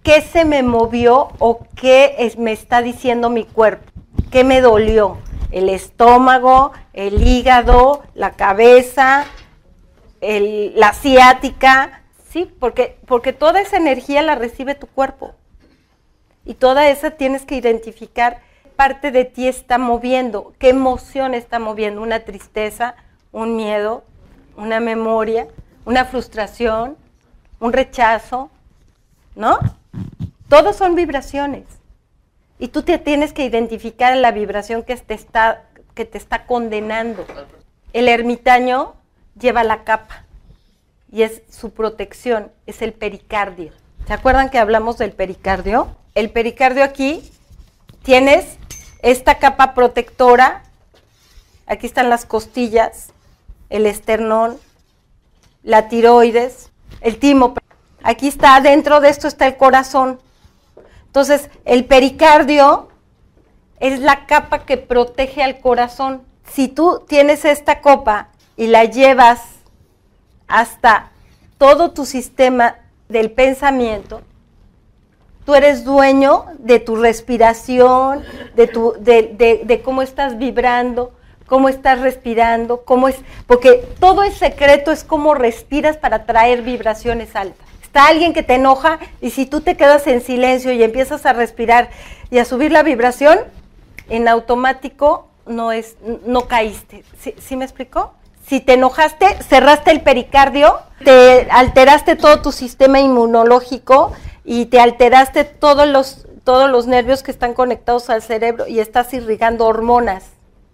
[0.03, 3.89] ¿qué se me movió o qué me está diciendo mi cuerpo?
[4.31, 5.19] ¿Qué me dolió?
[5.51, 9.25] El estómago, el hígado, la cabeza,
[10.19, 12.51] la ciática, ¿sí?
[12.59, 15.35] Porque, porque toda esa energía la recibe tu cuerpo.
[16.43, 18.41] Y toda esa tienes que identificar
[18.75, 22.95] parte de ti está moviendo, qué emoción está moviendo, una tristeza,
[23.31, 24.03] un miedo,
[24.57, 25.47] una memoria,
[25.85, 26.97] una frustración,
[27.59, 28.49] un rechazo,
[29.35, 29.59] ¿no?
[30.49, 31.65] Todos son vibraciones.
[32.57, 36.45] Y tú te tienes que identificar en la vibración que te está, que te está
[36.45, 37.25] condenando.
[37.93, 38.93] El ermitaño
[39.39, 40.23] lleva la capa
[41.11, 43.71] y es su protección, es el pericardio.
[44.07, 45.87] ¿Se acuerdan que hablamos del pericardio?
[46.13, 47.29] El pericardio aquí
[48.03, 48.57] tienes
[49.01, 50.63] esta capa protectora,
[51.65, 53.11] aquí están las costillas,
[53.69, 54.57] el esternón,
[55.63, 56.69] la tiroides,
[57.01, 57.53] el timo
[58.05, 60.19] Aquí está, dentro de esto está el corazón.
[61.07, 62.87] Entonces, el pericardio
[63.79, 66.21] es la capa que protege al corazón.
[66.51, 69.41] Si tú tienes esta copa y la llevas
[70.47, 71.09] hasta
[71.57, 72.75] todo tu sistema
[73.09, 74.21] del pensamiento,
[75.43, 78.23] tú eres dueño de tu respiración,
[78.55, 81.11] de, de, cómo estás vibrando,
[81.47, 83.15] cómo estás respirando, cómo es,
[83.47, 88.55] porque todo el secreto es cómo respiras para traer vibraciones altas está alguien que te
[88.55, 91.89] enoja y si tú te quedas en silencio y empiezas a respirar
[92.29, 93.39] y a subir la vibración,
[94.09, 97.05] en automático no es, no caíste.
[97.39, 98.11] ¿Sí, me explicó?
[98.45, 104.11] Si te enojaste, cerraste el pericardio, te alteraste todo tu sistema inmunológico
[104.43, 109.13] y te alteraste todos los, todos los nervios que están conectados al cerebro y estás
[109.13, 110.25] irrigando hormonas.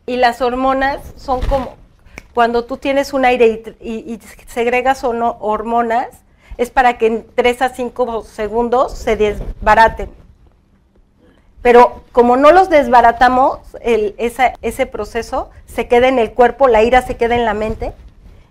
[0.07, 1.75] Y las hormonas son como
[2.33, 6.07] cuando tú tienes un aire y, y segregas hormonas,
[6.61, 10.11] es para que en 3 a 5 segundos se desbaraten.
[11.63, 17.17] Pero como no los desbaratamos, ese proceso se queda en el cuerpo, la ira se
[17.17, 17.93] queda en la mente.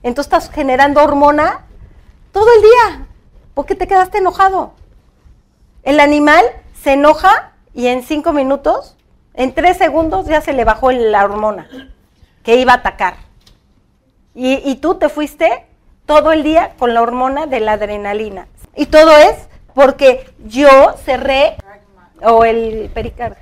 [0.02, 1.66] Entonces estás generando hormona
[2.32, 3.06] todo el día,
[3.54, 4.72] porque te quedaste enojado.
[5.84, 6.44] El animal
[6.82, 8.96] se enoja y en 5 minutos,
[9.34, 11.68] en 3 segundos ya se le bajó la hormona
[12.42, 13.14] que iba a atacar.
[14.34, 15.69] Y, y tú te fuiste
[16.10, 18.48] todo el día con la hormona de la adrenalina.
[18.74, 19.36] Y todo es
[19.74, 21.54] porque yo cerré,
[22.20, 23.38] o el pericardio.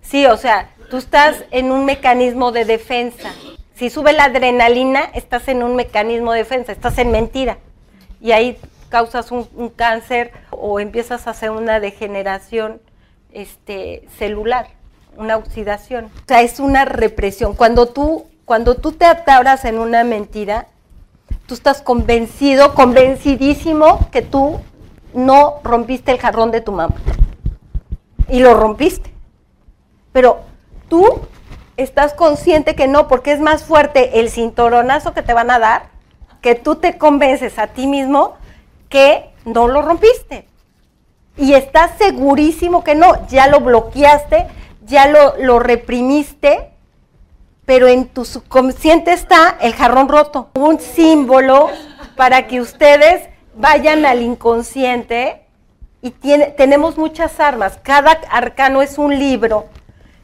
[0.00, 3.30] Sí, o sea, tú estás en un mecanismo de defensa.
[3.76, 7.58] Si sube la adrenalina, estás en un mecanismo de defensa, estás en mentira.
[8.20, 12.80] Y ahí causas un, cáncer o empiezas a hacer una degeneración
[13.32, 14.66] este, celular,
[15.16, 16.06] una oxidación.
[16.06, 17.54] O sea, es una represión.
[17.54, 20.66] Cuando tú, cuando tú te atoras en una mentira,
[21.52, 24.58] tú estás convencido, convencidísimo que tú
[25.12, 26.94] no rompiste el jarrón de tu mamá.
[28.30, 29.12] y lo rompiste.
[30.12, 30.40] Pero
[30.88, 31.20] tú
[31.76, 35.90] estás consciente que no, porque es más fuerte el cinturonazo que te van a dar,
[36.40, 38.32] que tú te convences a ti mismo
[38.88, 40.48] que no lo rompiste.
[41.36, 44.46] Y estás segurísimo que no, ya lo bloqueaste,
[44.86, 46.71] ya lo, lo reprimiste,
[47.64, 51.70] pero en tu subconsciente está el jarrón roto, un símbolo
[52.16, 55.42] para que ustedes vayan al inconsciente
[56.00, 57.78] y tiene, tenemos muchas armas.
[57.82, 59.66] Cada arcano es un libro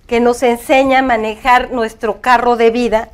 [0.06, 3.10] que nos enseña a manejar nuestro carro de vida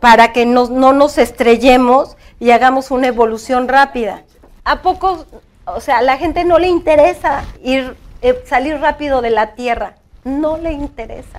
[0.00, 4.22] para que no nos estrellemos y hagamos una evolución rápida.
[4.64, 5.26] ¿A poco,
[5.66, 9.96] o sea, a la gente no le interesa ir, eh, salir rápido de la tierra?
[10.24, 11.38] No le interesa.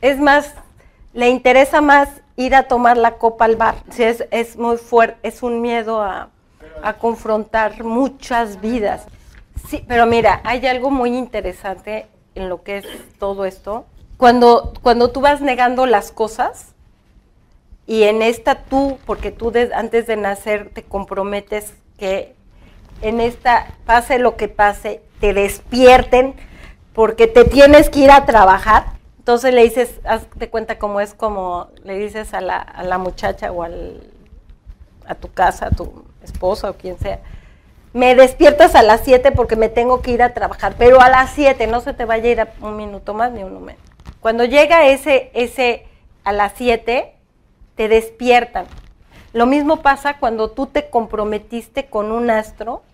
[0.00, 0.54] Es más,
[1.16, 3.76] le interesa más ir a tomar la copa al bar.
[3.96, 6.28] es, es muy fuerte, es un miedo a,
[6.82, 9.06] a confrontar muchas vidas.
[9.68, 12.86] Sí, pero mira, hay algo muy interesante en lo que es
[13.18, 13.86] todo esto.
[14.18, 16.74] Cuando, cuando tú vas negando las cosas
[17.86, 22.34] y en esta tú, porque tú antes de nacer te comprometes que
[23.00, 26.34] en esta, pase lo que pase, te despierten
[26.92, 28.95] porque te tienes que ir a trabajar.
[29.26, 33.50] Entonces le dices, hazte cuenta cómo es como le dices a la, a la muchacha
[33.50, 34.00] o al,
[35.04, 37.18] a tu casa, a tu esposa o quien sea,
[37.92, 41.32] me despiertas a las 7 porque me tengo que ir a trabajar, pero a las
[41.32, 43.82] 7 no se te vaya a ir un minuto más ni uno menos.
[44.20, 45.88] Cuando llega ese, ese
[46.22, 47.12] a las 7,
[47.74, 48.66] te despiertan.
[49.32, 52.84] Lo mismo pasa cuando tú te comprometiste con un astro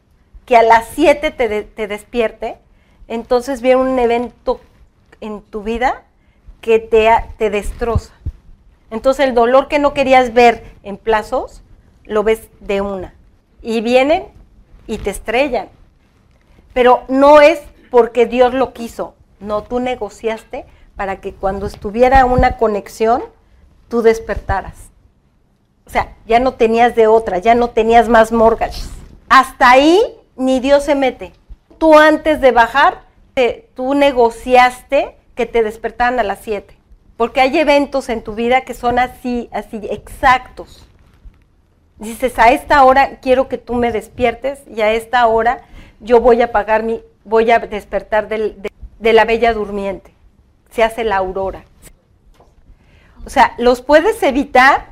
[0.46, 2.56] que a las 7 te, te despierte,
[3.06, 4.62] entonces viene un evento
[5.20, 6.04] en tu vida
[6.62, 8.14] que te, te destroza.
[8.90, 11.62] Entonces el dolor que no querías ver en plazos,
[12.04, 13.14] lo ves de una.
[13.60, 14.24] Y vienen
[14.86, 15.68] y te estrellan.
[16.72, 17.60] Pero no es
[17.90, 20.64] porque Dios lo quiso, no, tú negociaste
[20.96, 23.22] para que cuando estuviera una conexión,
[23.88, 24.90] tú despertaras.
[25.84, 28.88] O sea, ya no tenías de otra, ya no tenías más mortgages.
[29.28, 30.00] Hasta ahí
[30.36, 31.32] ni Dios se mete.
[31.76, 33.02] Tú antes de bajar,
[33.74, 36.76] tú negociaste que te despertaran a las 7.
[37.16, 40.86] Porque hay eventos en tu vida que son así, así exactos
[42.02, 45.62] dices, a esta hora quiero que tú me despiertes y a esta hora
[46.00, 48.56] yo voy a pagar mi, voy a despertar de,
[48.98, 50.12] de la bella durmiente.
[50.70, 51.64] Se hace la aurora.
[53.24, 54.86] O sea, los puedes evitar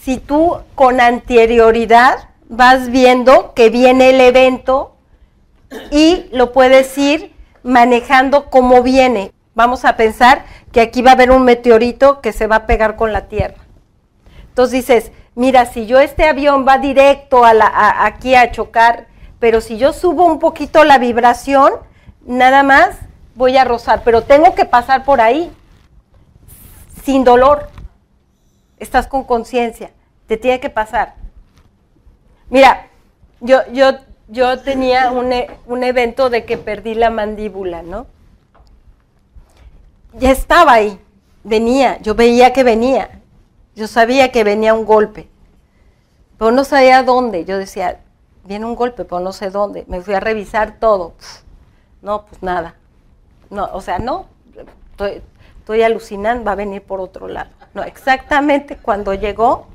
[0.00, 4.96] si tú con anterioridad vas viendo que viene el evento
[5.90, 7.32] y lo puedes ir
[7.62, 9.30] manejando como viene.
[9.56, 12.94] Vamos a pensar que aquí va a haber un meteorito que se va a pegar
[12.94, 13.56] con la Tierra.
[14.50, 19.06] Entonces dices, mira, si yo este avión va directo a aquí a chocar,
[19.38, 21.72] pero si yo subo un poquito la vibración,
[22.26, 22.98] nada más
[23.34, 25.50] voy a rozar, pero tengo que pasar por ahí
[27.02, 27.70] sin dolor.
[28.78, 29.90] Estás con conciencia,
[30.26, 31.14] te tiene que pasar.
[32.50, 32.88] Mira,
[33.40, 33.92] yo, yo,
[34.28, 38.06] yo tenía un, e, un evento de que perdí la mandíbula, ¿no?
[40.14, 40.98] Ya estaba ahí,
[41.44, 43.20] venía, yo veía que venía,
[43.74, 45.28] yo sabía que venía un golpe,
[46.38, 47.44] pero no sabía dónde.
[47.44, 48.00] Yo decía,
[48.44, 49.84] viene un golpe, pero no sé dónde.
[49.88, 51.14] Me fui a revisar todo.
[52.02, 52.74] No, pues nada.
[53.50, 54.26] No, o sea, no,
[54.98, 57.50] estoy, alucinando, va a venir por otro lado.
[57.74, 59.66] No, exactamente cuando llegó,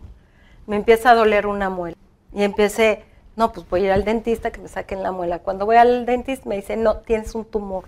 [0.67, 1.97] me empieza a doler una muela.
[2.33, 3.03] Y empecé,
[3.35, 5.39] no, pues voy a ir al dentista que me saquen la muela.
[5.39, 7.85] Cuando voy al dentista me dice, no, tienes un tumor.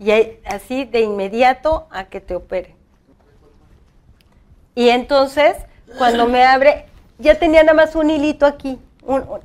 [0.00, 0.10] Y
[0.46, 2.74] así de inmediato a que te opere.
[4.74, 5.56] Y entonces,
[5.98, 6.86] cuando me abre,
[7.18, 8.78] ya tenía nada más un hilito aquí.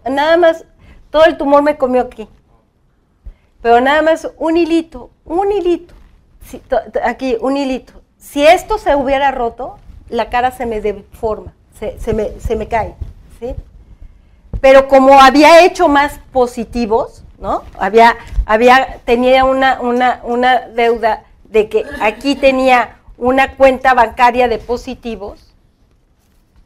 [0.09, 0.63] nada más,
[1.09, 2.29] todo el tumor me comió aquí.
[3.61, 5.93] Pero nada más un hilito, un hilito.
[7.03, 8.01] aquí, un hilito.
[8.17, 9.77] Si esto se hubiera roto,
[10.07, 12.95] la cara se me deforma, se, me, se me cae.
[13.39, 13.55] ¿sí?
[14.61, 17.63] Pero como había hecho más positivos, ¿no?
[17.79, 18.15] Había,
[18.45, 25.53] había, tenía una, una, una deuda de que aquí tenía una cuenta bancaria de positivos.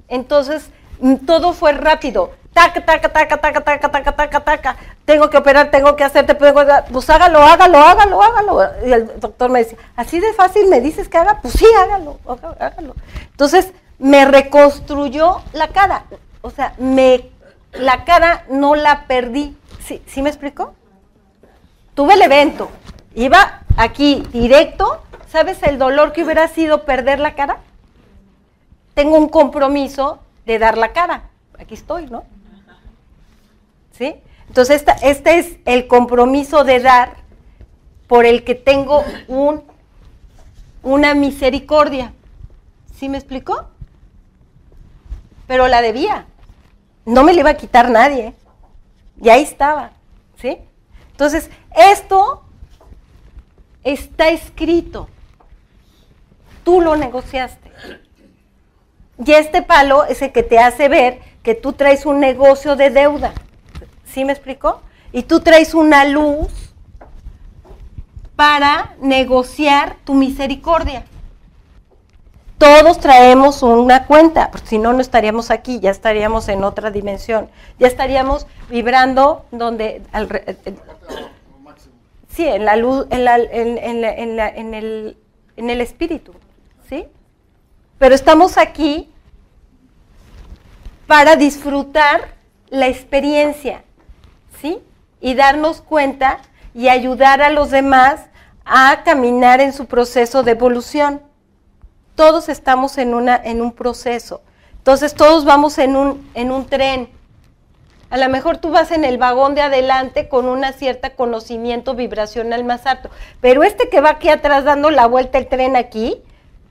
[0.08, 2.32] Entonces, mm, todo fue rápido.
[2.54, 4.76] Taca, taca, taca, taca, taca, taca, taca, taca.
[5.06, 8.62] Tengo que operar, tengo que hacer, pues hágalo, hágalo, hágalo, hágalo.
[8.86, 12.20] Y el doctor me decía, así de fácil me dices que haga, pues sí, hágalo,
[12.60, 12.96] hágalo.
[13.32, 16.06] Entonces, me reconstruyó la cara.
[16.42, 17.30] O sea, me,
[17.74, 19.56] la cara no la perdí.
[19.90, 20.74] ¿Sí, ¿sí me explico?
[21.96, 22.70] Tuve el evento.
[23.16, 27.58] Iba aquí directo ¿Sabes el dolor que hubiera sido perder la cara?
[28.96, 31.30] Tengo un compromiso de dar la cara.
[31.60, 32.24] Aquí estoy, ¿no?
[33.92, 34.16] ¿Sí?
[34.48, 37.18] Entonces, este es el compromiso de dar
[38.08, 39.64] por el que tengo un,
[40.82, 42.12] una misericordia.
[42.96, 43.68] ¿Sí me explicó?
[45.46, 46.26] Pero la debía.
[47.06, 48.34] No me le iba a quitar nadie.
[49.22, 49.92] Y ahí estaba.
[50.38, 50.58] ¿Sí?
[51.12, 52.44] Entonces, esto
[53.84, 55.10] está escrito.
[56.64, 57.72] Tú lo negociaste.
[59.26, 62.90] Y este palo es el que te hace ver que tú traes un negocio de
[62.90, 63.34] deuda.
[64.06, 64.82] ¿Sí me explicó?
[65.12, 66.74] Y tú traes una luz
[68.36, 71.04] para negociar tu misericordia.
[72.60, 77.50] Todos traemos una cuenta, porque si no, no estaríamos aquí, ya estaríamos en otra dimensión,
[77.80, 80.02] ya estaríamos vibrando donde...
[82.28, 83.28] sí, en la luz, en,
[83.78, 85.18] en, el,
[85.56, 86.34] en el espíritu,
[86.90, 87.08] ¿sí?
[87.98, 89.10] Pero estamos aquí
[91.08, 92.36] para disfrutar
[92.70, 93.84] la experiencia,
[94.62, 94.80] ¿sí?
[95.22, 96.40] Y darnos cuenta
[96.74, 98.26] y ayudar a los demás
[98.66, 101.22] a caminar en su proceso de evolución.
[102.20, 104.42] Todos estamos en, una, en un proceso.
[104.74, 107.08] Entonces todos vamos en un, en un tren.
[108.10, 112.66] A lo mejor tú vas en el vagón de adelante con una cierta conocimiento vibracional
[112.66, 113.10] más alto,
[113.40, 116.22] pero este que va aquí atrás dando la vuelta el tren aquí,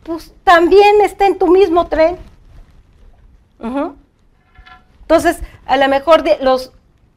[0.03, 2.19] pues también está en tu mismo tren.
[5.01, 6.73] Entonces, a lo mejor los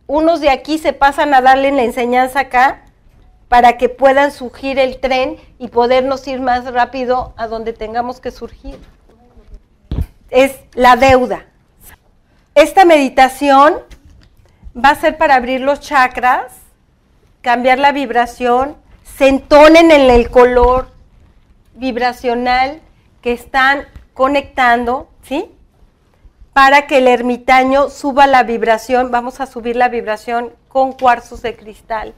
[0.07, 2.86] unos de aquí se pasan a darle la enseñanza acá
[3.52, 8.32] para que puedan surgir el tren y podernos ir más rápido a donde tengamos que
[8.32, 8.80] surgir.
[10.30, 11.47] Es la deuda.
[12.56, 13.76] Esta meditación
[14.74, 16.54] va a ser para abrir los chakras,
[17.41, 18.78] cambiar la vibración,
[19.18, 20.89] se entonen en el color
[21.74, 22.80] vibracional
[23.22, 25.52] que están conectando, ¿sí?
[26.54, 31.58] Para que el ermitaño suba la vibración, vamos a subir la vibración con cuarzos de
[31.58, 32.14] cristal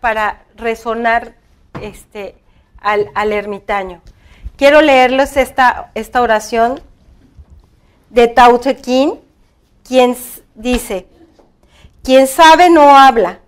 [0.00, 1.36] para, resonar
[1.80, 2.34] este,
[2.80, 4.02] al, ermitaño.
[4.56, 6.80] Quiero leerles esta, esta oración
[8.10, 10.16] de Tao Te quien
[10.56, 11.06] dice,
[12.02, 13.38] quien sabe no habla,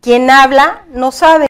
[0.00, 1.46] quien habla no sabe.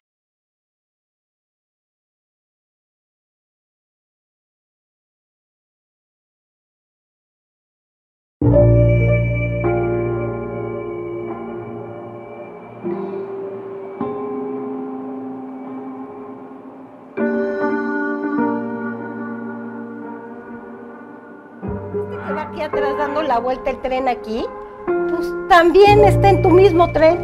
[23.30, 24.44] La vuelta el tren aquí,
[24.86, 27.16] pues también está en tu mismo tren.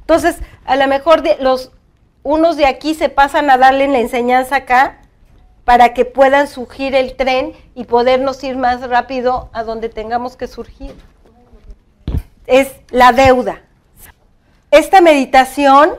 [0.00, 1.72] Entonces, a lo mejor los
[2.22, 4.98] unos de aquí se pasan a darle la enseñanza acá
[5.64, 10.46] para que puedan surgir el tren y podernos ir más rápido a donde tengamos que
[10.46, 10.94] surgir.
[12.46, 13.62] Es la deuda.
[14.70, 15.90] Esta meditación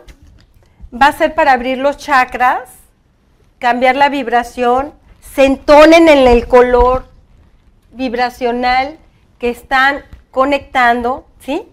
[0.93, 2.69] va a ser para abrir los chakras,
[3.59, 4.93] cambiar la vibración,
[5.35, 7.16] se entonen en el color,
[7.91, 8.97] vibracional
[9.39, 11.67] que están conectando, ¿sí?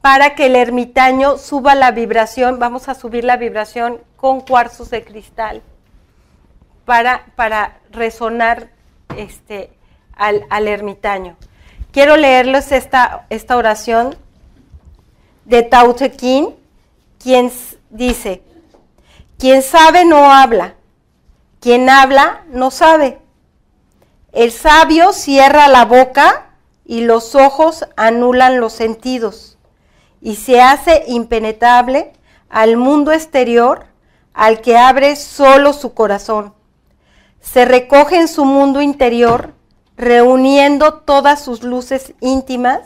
[0.00, 5.04] Para que el ermitaño suba la vibración, vamos a subir la vibración con cuarzos de
[5.04, 5.62] cristal
[6.84, 8.70] para, para resonar
[9.16, 9.70] este,
[10.16, 11.36] al, al, ermitaño.
[11.92, 14.16] Quiero leerles esta, esta oración
[15.44, 16.54] de Tao Te Ching,
[17.22, 17.52] quien
[17.90, 18.42] dice,
[19.38, 20.74] quien sabe no habla,
[21.60, 23.18] quien habla no sabe.
[24.32, 26.50] El sabio cierra la boca
[26.84, 29.56] y los ojos anulan los sentidos
[30.20, 32.12] y se hace impenetrable
[32.50, 33.86] al mundo exterior
[34.34, 36.54] al que abre solo su corazón.
[37.40, 39.54] Se recoge en su mundo interior,
[39.96, 42.80] reuniendo todas sus luces íntimas,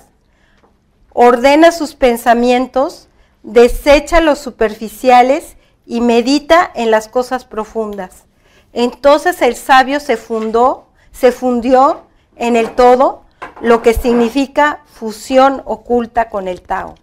[1.12, 3.08] ordena sus pensamientos,
[3.42, 8.24] desecha los superficiales y medita en las cosas profundas.
[8.72, 12.02] Entonces el sabio se fundó se fundió
[12.36, 13.22] en el todo,
[13.60, 16.94] lo que significa fusión oculta con el Tao.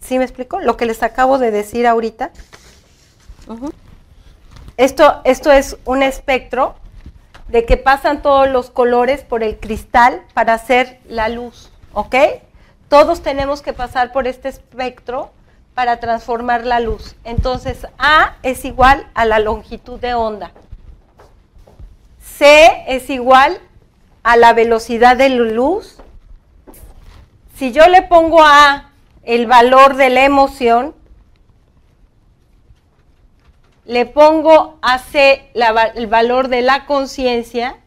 [0.00, 0.60] ¿Sí me explico?
[0.60, 2.30] Lo que les acabo de decir ahorita.
[4.76, 6.76] esto, esto es un espectro
[7.48, 12.14] de que pasan todos los colores por el cristal para hacer la luz, ¿ok?
[12.88, 15.30] Todos tenemos que pasar por este espectro
[15.74, 17.16] para transformar la luz.
[17.24, 20.52] Entonces, A es igual a la longitud de onda.
[22.38, 23.58] C es igual
[24.22, 25.96] a la velocidad de la luz.
[27.54, 28.90] Si yo le pongo a
[29.22, 30.94] el valor de la emoción,
[33.86, 37.78] le pongo a C el valor de la conciencia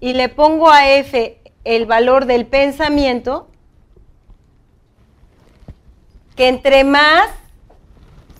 [0.00, 3.48] y le pongo a F el valor del pensamiento,
[6.36, 7.30] que entre más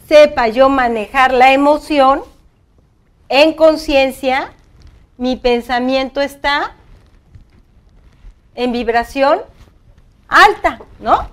[0.07, 2.34] sepa yo manejar la emoción
[3.29, 4.53] en conciencia,
[5.17, 6.75] mi pensamiento está
[8.55, 9.41] en vibración
[10.29, 11.29] alta, ¿no?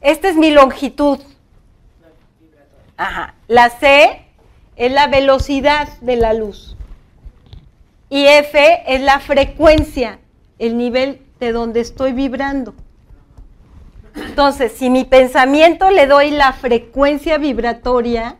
[0.00, 1.20] Esta es mi longitud.
[2.96, 3.34] Ajá.
[3.46, 4.24] La C
[4.76, 6.76] es la velocidad de la luz.
[8.08, 10.18] Y F es la frecuencia,
[10.58, 12.74] el nivel de donde estoy vibrando.
[14.14, 18.36] Entonces, si mi pensamiento le doy la frecuencia vibratoria,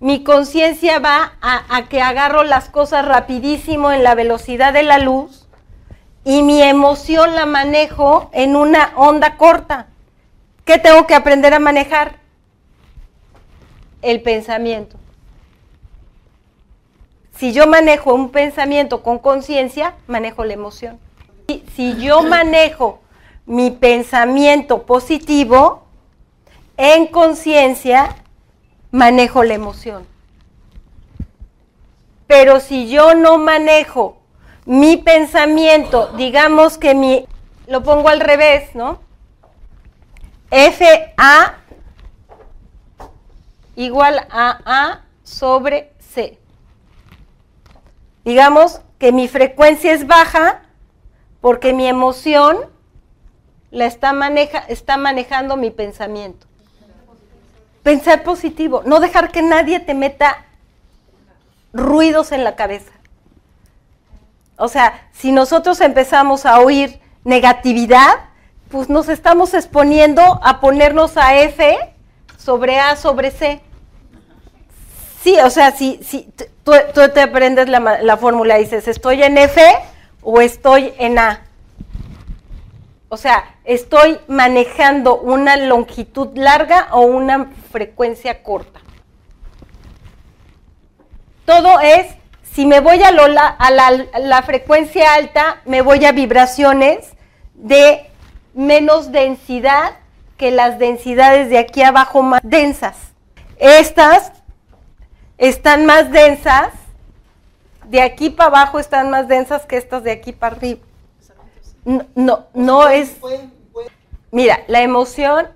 [0.00, 5.46] mi conciencia va a, que agarro las cosas rapidísimo en la velocidad de la luz
[6.24, 9.88] y mi emoción la manejo en una onda corta.
[10.64, 12.18] ¿Qué tengo que aprender a manejar?
[14.00, 14.96] El pensamiento.
[17.36, 20.98] Si yo manejo un pensamiento con conciencia, manejo la emoción.
[21.74, 23.00] Si yo manejo
[23.50, 25.82] mi pensamiento positivo
[26.76, 28.14] en conciencia,
[28.92, 30.06] manejo la emoción.
[32.28, 34.18] Pero si yo no manejo
[34.66, 37.26] mi pensamiento, digamos que mi,
[37.66, 39.00] lo pongo al revés, ¿no?
[40.50, 41.58] FA
[43.74, 46.38] igual a A sobre C.
[48.24, 50.62] Digamos que mi frecuencia es baja
[51.40, 52.70] porque mi emoción
[53.70, 56.46] la está, maneja, está manejando mi pensamiento.
[57.82, 60.44] Pensar positivo, no dejar que nadie te meta
[61.72, 62.92] ruidos en la cabeza.
[64.56, 68.10] O sea, si nosotros empezamos a oír negatividad,
[68.70, 71.78] pues nos estamos exponiendo a ponernos a F
[72.36, 73.60] sobre A sobre C.
[75.22, 76.28] Sí, o sea, si, si
[76.64, 76.72] tú,
[77.14, 79.62] te aprendes la, la fórmula y dices, ¿estoy en F
[80.22, 81.49] o estoy en A?
[83.12, 88.78] O sea, estoy manejando una longitud larga o una frecuencia corta.
[91.44, 92.06] Todo es,
[92.52, 97.14] si me voy a, la, frecuencia alta, me voy a vibraciones
[97.54, 98.08] de
[98.54, 99.94] menos densidad
[100.36, 102.96] que las densidades de aquí abajo más densas.
[103.58, 104.30] Estas
[105.36, 106.68] están más densas,
[107.86, 110.89] de aquí para abajo están más densas que estas de aquí para arriba.
[111.84, 113.16] No, no, es...
[114.30, 115.48] Mira, la emoción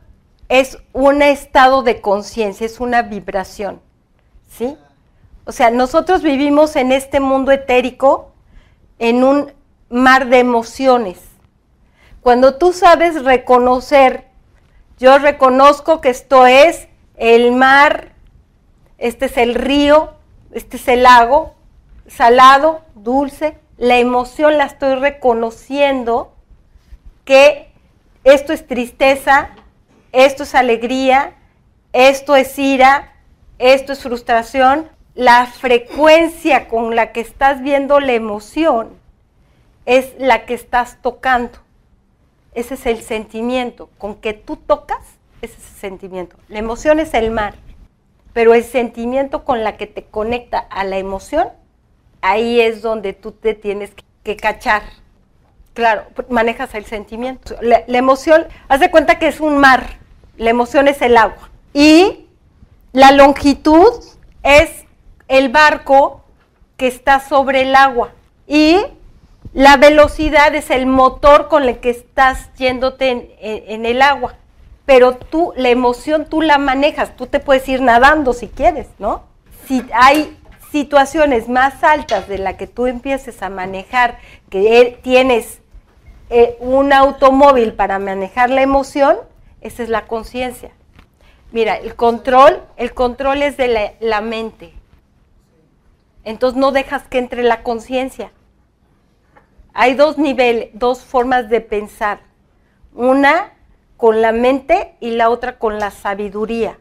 [0.48, 3.80] es un estado de conciencia, es una vibración,
[4.48, 4.76] ¿sí?
[5.44, 8.32] O sea, nosotros vivimos en este mundo etérico,
[8.98, 9.52] en un
[9.90, 11.20] mar de emociones.
[12.20, 14.28] Cuando tú sabes reconocer,
[14.98, 18.14] yo reconozco que esto es el mar,
[18.98, 20.14] este es el río,
[20.52, 21.54] este es el lago,
[22.06, 26.34] salado, dulce, la emoción la estoy reconociendo
[27.24, 27.72] que
[28.22, 29.50] esto es tristeza,
[30.12, 31.34] esto es alegría,
[31.92, 33.12] esto es ira,
[33.58, 34.88] esto es frustración.
[35.14, 38.90] La frecuencia con la que estás viendo la emoción
[39.86, 41.58] es la que estás tocando.
[42.54, 43.90] Ese es el sentimiento.
[43.98, 45.02] Con que tú tocas,
[45.42, 46.36] ese es el sentimiento.
[46.48, 47.54] La emoción es el mar,
[48.32, 51.48] pero el sentimiento con la que te conecta a la emoción
[52.24, 54.82] ahí es donde tú te tienes que cachar.
[55.74, 57.56] Claro, manejas el sentimiento.
[57.60, 59.98] La, emoción, haz de cuenta que es un mar,
[60.38, 61.50] la emoción es el agua.
[61.74, 62.26] Y
[62.92, 63.92] la longitud
[64.42, 64.70] es
[65.28, 66.24] el barco
[66.78, 68.12] que está sobre el agua.
[68.46, 68.78] Y
[69.52, 74.36] la velocidad es el motor con el que estás yéndote en, en el agua.
[74.86, 79.24] Pero tú, la emoción tú la manejas, tú te puedes ir nadando si quieres, ¿no?
[79.66, 80.36] Si hay
[80.74, 84.18] situaciones más altas de la que tú empieces a manejar,
[84.50, 85.60] que tienes
[86.30, 89.16] eh, un automóvil para manejar la emoción,
[89.60, 90.72] esa es la conciencia.
[91.52, 94.74] Mira, el control, el control es de la, la mente.
[96.24, 98.32] Entonces no dejas que entre la conciencia.
[99.74, 102.18] Hay dos niveles, dos formas de pensar.
[102.92, 103.52] Una
[103.96, 106.80] con la mente y la otra con la sabiduría.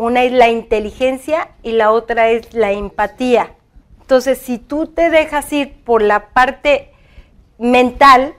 [0.00, 3.52] Una es la inteligencia y la otra es la empatía.
[4.00, 6.90] Entonces, si tú te dejas ir por la parte
[7.58, 8.32] mental,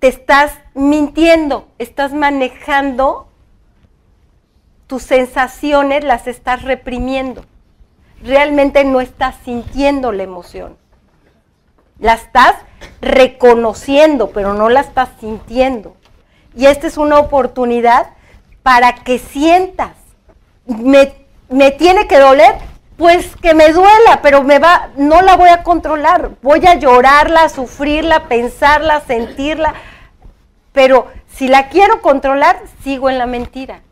[0.00, 3.26] te estás mintiendo, estás manejando
[4.86, 7.46] tus sensaciones, las estás reprimiendo.
[8.22, 10.76] Realmente no estás sintiendo la emoción.
[11.98, 12.56] La estás
[13.00, 15.96] reconociendo, pero no la estás sintiendo.
[16.54, 18.10] Y esta es una oportunidad
[18.62, 20.01] para que sientas
[20.66, 22.54] me, tiene que doler,
[22.96, 26.32] Pues que me duela, pero me va, no la voy a controlar.
[26.42, 29.74] Voy a llorarla, sufrirla, pensarla, sentirla.
[30.72, 33.82] Pero si la quiero controlar, sigo en la mentira.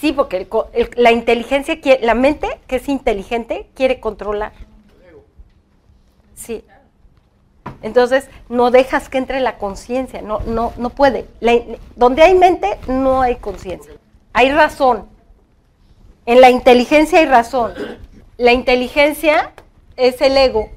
[0.00, 0.48] Sí, porque
[0.96, 4.52] la inteligencia, la mente que es inteligente, quiere controlar.
[6.34, 6.64] Sí.
[7.82, 11.26] Entonces, no dejas que entre la conciencia, no, no, no puede.
[11.96, 13.92] donde hay mente, no hay conciencia.
[14.32, 15.11] Hay razón.
[16.26, 17.72] En la inteligencia hay razón.
[18.38, 19.52] La inteligencia
[19.96, 20.70] es el ego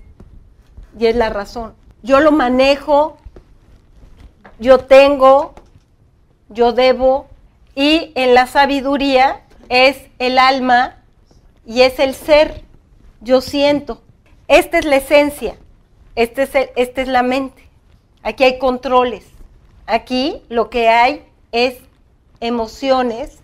[0.97, 1.75] y es la razón.
[2.03, 3.17] Yo lo manejo,
[4.59, 5.53] yo tengo,
[6.49, 7.27] yo debo,
[7.75, 10.97] y en la sabiduría es el alma
[11.65, 12.63] y es el ser,
[13.21, 14.01] yo siento.
[14.47, 15.57] Esta es la esencia,
[16.15, 17.67] este es esta es la mente.
[18.23, 19.25] Aquí hay controles.
[19.87, 21.77] Aquí lo que hay es
[22.39, 23.39] emociones,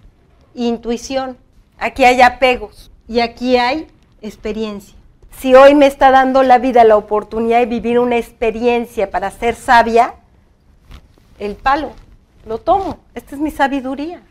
[0.56, 1.38] intuición.
[1.82, 3.88] Aquí hay apegos y aquí hay
[4.22, 4.96] experiencia.
[5.40, 9.56] Si hoy me está dando la vida la oportunidad de vivir una experiencia para ser
[9.56, 10.14] sabia,
[11.40, 11.94] el palo,
[12.46, 13.00] lo tomo.
[13.16, 14.22] Esta es mi sabiduría.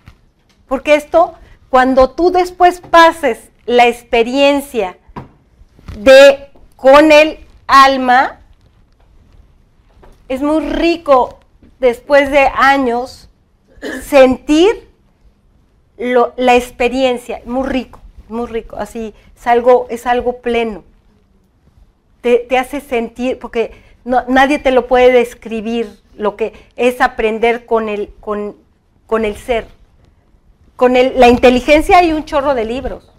[0.68, 1.34] Porque esto,
[1.70, 4.96] cuando tú después pases la experiencia
[5.98, 8.38] de con el alma,
[10.28, 11.40] es muy rico
[11.80, 13.28] después de años
[14.04, 14.89] sentir
[16.36, 20.82] la experiencia, muy rico, muy rico, así es algo, es algo pleno.
[22.22, 23.72] Te, hace sentir, porque
[24.04, 28.54] nadie te lo puede describir, lo que es aprender con el, con,
[29.24, 29.66] el ser.
[30.76, 33.10] Con el, la inteligencia hay un chorro de libros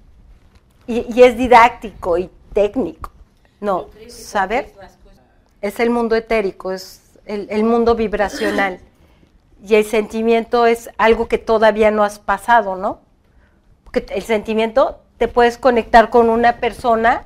[0.88, 3.12] y, es didáctico y técnico.
[3.60, 4.72] No, saber
[5.62, 8.80] es el mundo etérico, es el, el mundo vibracional
[9.64, 13.00] y el sentimiento es algo que todavía no has pasado, ¿no?
[13.84, 17.26] Porque el sentimiento te puedes conectar con una persona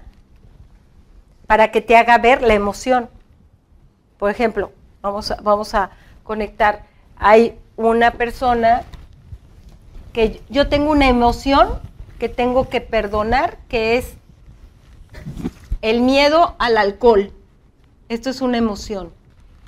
[1.48, 3.10] para que te haga ver la emoción.
[4.18, 4.72] Por ejemplo,
[5.02, 5.92] vamos a, vamos a
[6.24, 6.84] conectar,
[7.16, 8.84] hay una persona
[10.12, 11.80] que yo tengo una emoción
[12.20, 14.14] que tengo que perdonar, que es
[15.82, 17.32] el miedo al alcohol.
[18.10, 19.12] Esto es una emoción.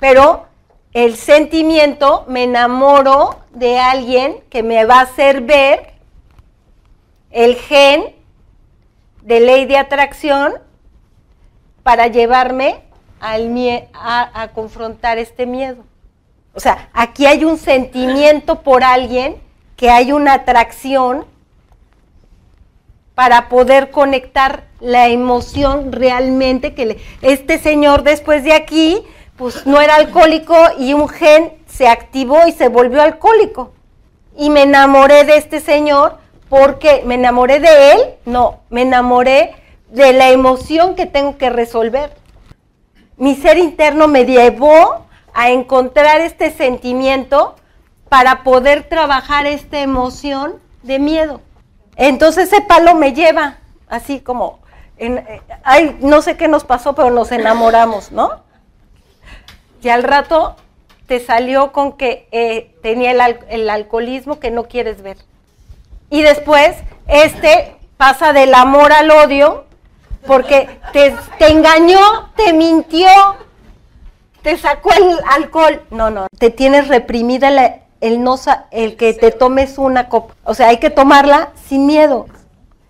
[0.00, 0.46] Pero
[0.92, 5.92] el sentimiento, me enamoro de alguien que me va a hacer ver
[7.30, 8.14] el gen
[9.22, 10.54] de ley de atracción
[11.82, 12.80] para llevarme
[13.20, 13.52] al
[13.92, 15.84] a, a confrontar este miedo.
[16.54, 19.36] O sea, aquí hay un sentimiento por alguien,
[19.76, 21.24] que hay una atracción
[23.14, 29.02] para poder conectar la emoción realmente que le, este señor después de aquí
[29.38, 33.72] pues no era alcohólico y un gen se activó y se volvió alcohólico.
[34.36, 36.18] Y me enamoré de este señor
[36.48, 39.54] porque me enamoré de él, no, me enamoré
[39.88, 42.14] de la emoción que tengo que resolver.
[43.16, 47.54] Mi ser interno me llevó a encontrar este sentimiento
[48.08, 51.40] para poder trabajar esta emoción de miedo.
[51.96, 53.58] Entonces ese palo me lleva,
[53.88, 54.60] así como,
[54.96, 58.47] eh, ay, no sé qué nos pasó, pero nos enamoramos, ¿no?
[59.82, 60.56] Y al rato
[61.06, 63.12] te salió con que eh, tenía
[63.48, 65.16] el, alcoholismo que no quieres ver.
[66.10, 66.76] Y después,
[67.06, 69.64] este pasa del amor al odio
[70.26, 71.14] porque te,
[71.50, 73.08] engañó, te mintió,
[74.42, 75.82] te sacó el alcohol.
[75.90, 77.48] No, no, te tienes reprimida
[78.00, 78.36] el, no,
[78.70, 80.34] el que te tomes una copa.
[80.44, 82.26] O sea, hay que tomarla sin miedo.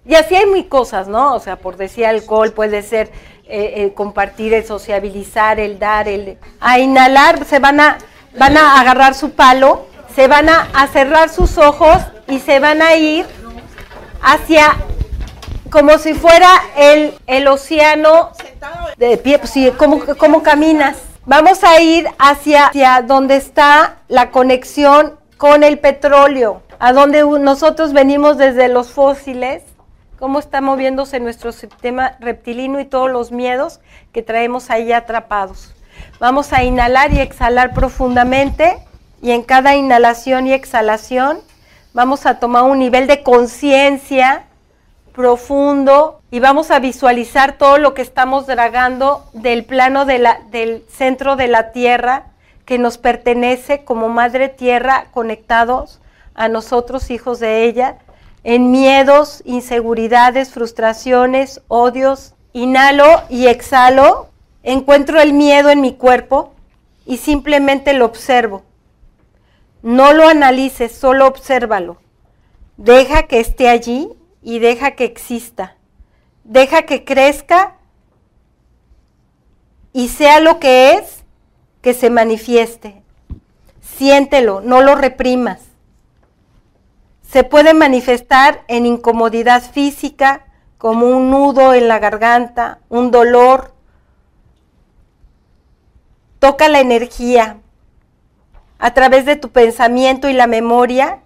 [0.04, 1.34] Y así hay muy cosas, ¿no?
[1.34, 3.12] O sea, por decir alcohol puede ser
[3.48, 7.98] eh, compartir, el sociabilizar, el dar, el a inhalar, se van a,
[8.38, 12.94] van a agarrar su palo, se van a, cerrar sus ojos y se van a
[12.96, 13.24] ir
[14.20, 14.76] hacia
[15.70, 18.30] como si fuera el, el océano
[18.96, 20.96] de pie, pues sí, ¿cómo, caminas?
[21.24, 27.92] Vamos a ir hacia, hacia donde está la conexión con el petróleo, a donde nosotros
[27.92, 29.62] venimos desde los fósiles
[30.18, 33.80] cómo está moviéndose nuestro sistema reptilino y todos los miedos
[34.12, 35.74] que traemos ahí atrapados.
[36.18, 38.78] Vamos a inhalar y exhalar profundamente
[39.22, 41.40] y en cada inhalación y exhalación
[41.92, 44.44] vamos a tomar un nivel de conciencia
[45.12, 51.48] profundo y vamos a visualizar todo lo que estamos dragando del plano del centro de
[51.48, 52.26] la tierra
[52.64, 56.00] que nos pertenece como madre tierra conectados
[56.34, 57.98] a nosotros hijos de ella
[58.48, 62.32] en miedos, inseguridades, frustraciones, odios.
[62.54, 64.30] Inhalo y exhalo,
[64.62, 66.54] encuentro el miedo en mi cuerpo
[67.04, 68.62] y simplemente lo observo.
[69.82, 71.98] No lo analices, solo obsérvalo.
[72.78, 74.08] Deja que esté allí
[74.42, 75.76] y deja que exista.
[76.42, 77.76] Deja que crezca
[79.92, 81.22] y sea lo que es,
[81.82, 83.02] que se manifieste.
[83.82, 85.67] Siéntelo, no lo reprimas.
[87.30, 90.46] Se puede manifestar en incomodidad física,
[90.78, 93.74] como un nudo en la garganta, un dolor.
[96.38, 97.58] Toca la energía
[98.78, 101.18] a través de tu pensamiento y la memoria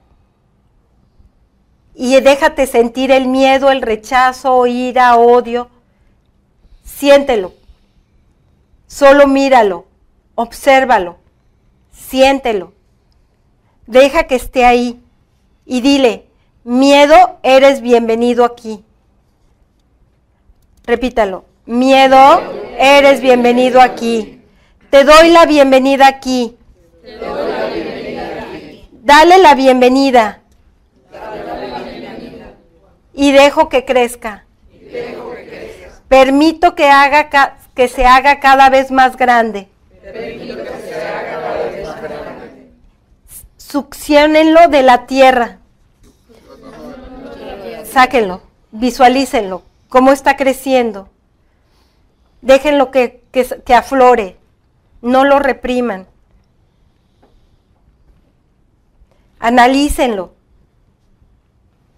[1.94, 5.68] y déjate sentir el miedo, el rechazo, ira, odio.
[6.84, 7.53] Siéntelo.
[8.86, 9.86] Solo míralo,
[10.34, 11.18] obsérvalo,
[11.92, 12.72] siéntelo.
[13.86, 15.01] Deja que esté ahí
[15.73, 16.27] y dile,
[16.64, 18.85] miedo, eres bienvenido aquí.
[20.85, 22.43] Repítalo, miedo,
[22.79, 24.43] eres bienvenido aquí.
[24.91, 26.59] Te doy la bienvenida aquí.
[29.03, 30.43] Dale la bienvenida
[33.14, 34.45] y dejo que crezca.
[36.09, 37.31] Permito que, haga
[37.75, 39.70] que se haga cada vez más grande.
[43.57, 45.61] Succionenlo de la tierra.
[47.93, 48.40] Sáquenlo,
[48.70, 51.11] visualícenlo, cómo está creciendo.
[52.40, 54.38] Déjenlo que, que aflore,
[55.03, 56.07] no lo repriman.
[59.38, 60.32] Analícenlo.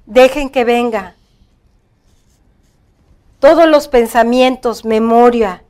[0.06, 1.14] Dejen que venga.
[3.38, 5.62] Todos los pensamientos, memoria.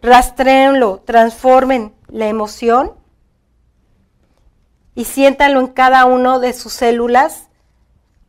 [0.00, 2.99] Rastreenlo, transformen la emoción
[4.94, 7.48] y siéntanlo en cada uno de sus células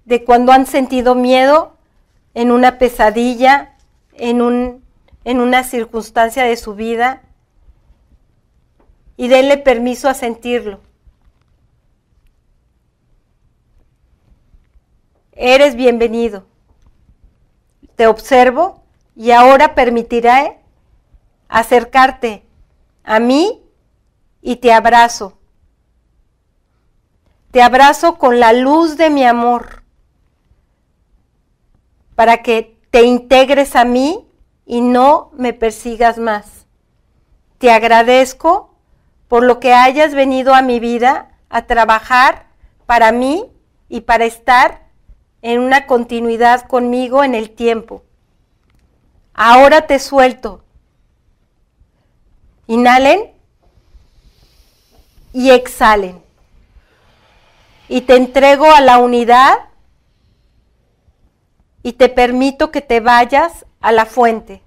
[0.05, 1.77] de cuando han sentido miedo
[2.33, 3.75] en una pesadilla,
[4.13, 4.83] en, un,
[5.23, 7.21] en una circunstancia de su vida
[9.17, 10.79] y denle permiso a sentirlo.
[15.41, 16.45] eres bienvenido.
[17.95, 18.83] Te observo
[19.15, 20.59] y ahora permitiré
[21.49, 22.45] acercarte
[23.03, 23.61] a mí
[24.41, 25.39] y te abrazo.
[27.51, 29.83] Te abrazo con la luz de mi amor
[32.15, 34.25] para que te integres a mí
[34.65, 36.65] y no me persigas más.
[37.57, 38.73] Te agradezco
[39.27, 42.47] por lo que hayas venido a mi vida a trabajar
[42.85, 43.51] para mí
[43.89, 44.87] y para estar
[45.41, 48.03] en una continuidad conmigo en el tiempo.
[49.33, 50.63] Ahora te suelto.
[52.67, 53.31] Inhalen
[55.33, 56.30] y exhalen.
[57.91, 59.51] Y te entrego a la unidad
[61.83, 64.61] y te permito que te vayas a la fuente.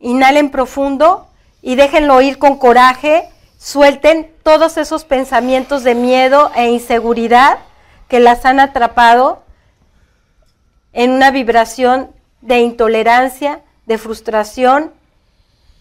[0.00, 1.28] Inhalen profundo
[1.60, 3.28] y déjenlo ir con coraje.
[3.58, 7.58] Suelten todos esos pensamientos de miedo e inseguridad
[8.08, 9.42] que las han atrapado
[10.94, 12.10] en una vibración
[12.40, 14.90] de intolerancia, de frustración.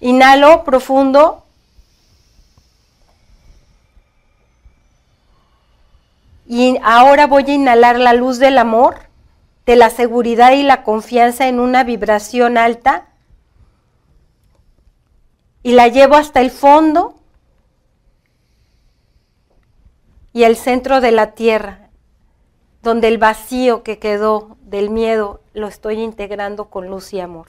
[0.02, 1.43] Inhalo profundo.
[6.46, 8.96] Y ahora voy a inhalar la luz del amor,
[9.66, 13.08] de la seguridad y la confianza en una vibración alta.
[15.62, 17.16] Y la llevo hasta el fondo
[20.34, 21.84] y el centro de la tierra
[22.84, 27.48] donde el vacío que quedó del miedo lo estoy integrando con luz y amor.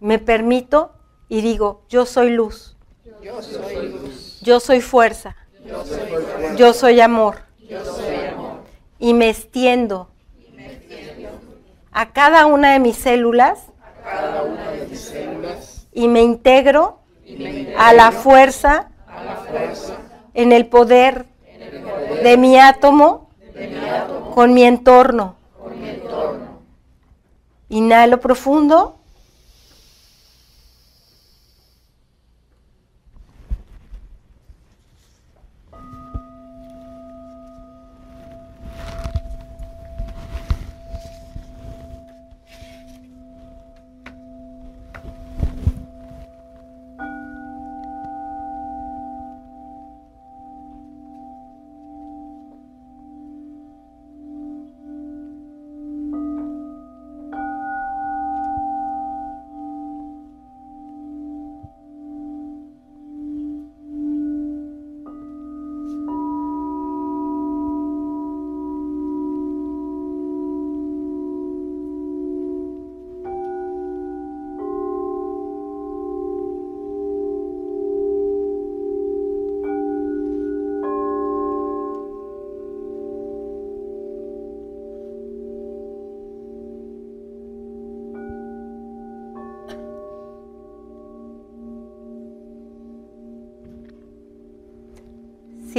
[0.00, 0.92] Me permito
[1.28, 2.74] y digo, yo soy luz.
[3.22, 4.40] Yo soy luz.
[4.40, 5.36] Yo soy fuerza.
[6.56, 7.45] Yo soy, amor.
[8.98, 10.08] Y me extiendo,
[11.92, 13.66] a cada una de mis células,
[15.92, 17.00] y me integro,
[17.78, 18.90] a, la fuerza,
[20.34, 21.26] en el poder,
[22.22, 23.30] de mi átomo
[24.34, 25.36] con mi entorno.
[27.68, 28.95] Inhalo profundo.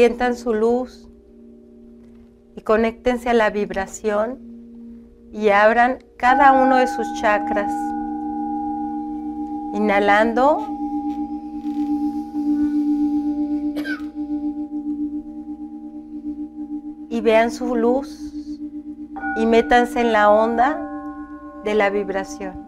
[0.07, 1.05] Sientan su luz
[2.55, 4.39] y conéctense a la vibración
[5.33, 7.69] y abran cada uno de sus chakras.
[9.73, 10.65] Inhalando.
[17.09, 18.31] Y vean su luz
[19.35, 20.79] y métanse en la onda
[21.65, 22.66] de la vibración.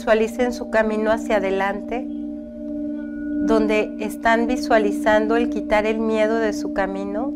[0.00, 7.34] Visualicen su camino hacia adelante, donde están visualizando el quitar el miedo de su camino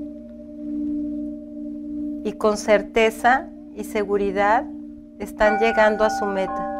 [2.25, 4.65] y con certeza y seguridad
[5.19, 6.71] están llegando a su meta.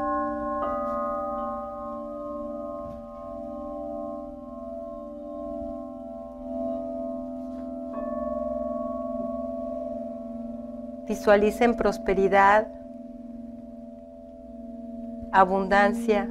[11.07, 12.69] Visualicen prosperidad,
[15.35, 16.31] abundancia,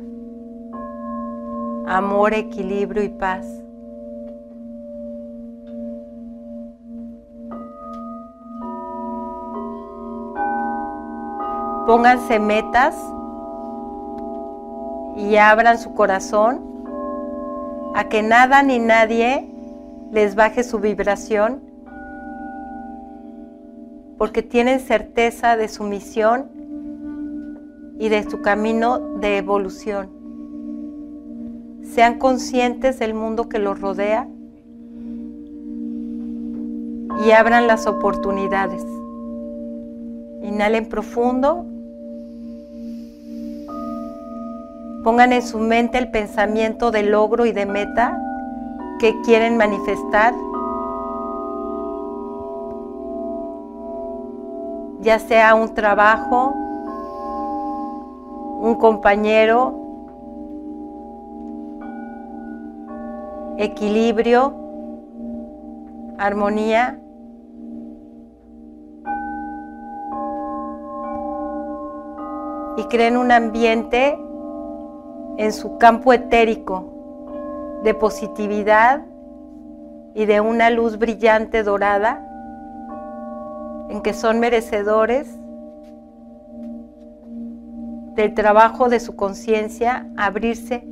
[1.85, 3.45] amor, equilibrio y paz.
[11.85, 12.95] Pónganse metas
[15.17, 16.61] y abran su corazón
[17.95, 19.45] a que nada ni nadie
[20.11, 21.61] les baje su vibración
[24.17, 26.52] porque tienen certeza de su misión
[27.99, 30.09] y de su camino de evolución.
[31.83, 34.27] Sean conscientes del mundo que los rodea
[37.25, 38.85] y abran las oportunidades.
[40.41, 41.65] Inhalen profundo.
[45.03, 48.19] Pongan en su mente el pensamiento de logro y de meta
[48.99, 50.33] que quieren manifestar.
[55.01, 56.53] Ya sea un trabajo,
[58.64, 59.74] un compañero,
[63.57, 64.53] equilibrio,
[66.18, 66.97] armonía.
[72.78, 74.18] Y creen un ambiente
[75.38, 79.01] en su campo etérico de positividad
[80.16, 82.26] y de una luz brillante dorada
[83.89, 85.42] en que son merecedores
[88.16, 90.84] del trabajo de su conciencia abrirse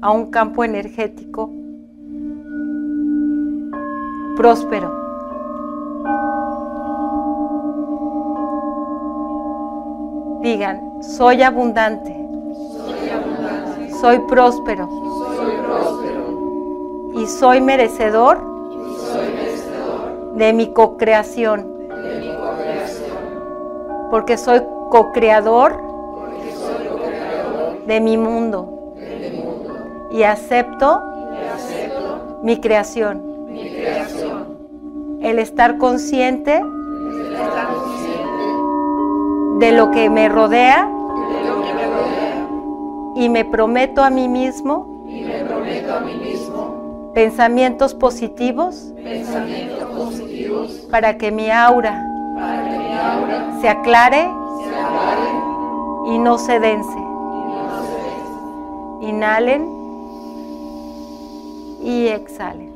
[0.00, 1.50] a un campo energético
[4.36, 5.02] próspero.
[10.42, 12.16] Digan, soy abundante.
[14.00, 14.88] Soy, próspero.
[17.14, 18.42] Y soy merecedor,
[20.34, 21.70] de mi co-creación.
[24.10, 25.91] Porque soy co-creador
[27.86, 28.94] de mi mundo,
[30.10, 31.02] Y, acepto
[32.42, 33.22] mi, creación.
[35.22, 36.62] El estar consciente,
[39.58, 40.88] de, lo que me rodea,
[43.14, 45.04] y me prometo a mí mismo,
[47.14, 48.92] pensamientos positivos,
[50.90, 52.04] para que mi aura,
[53.60, 54.28] se, aclare,
[56.06, 57.11] y no se dense.
[59.02, 59.66] Inhalen
[61.82, 62.70] y exhalen.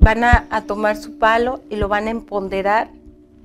[0.00, 2.88] Van a, tomar su palo y lo van a empoderar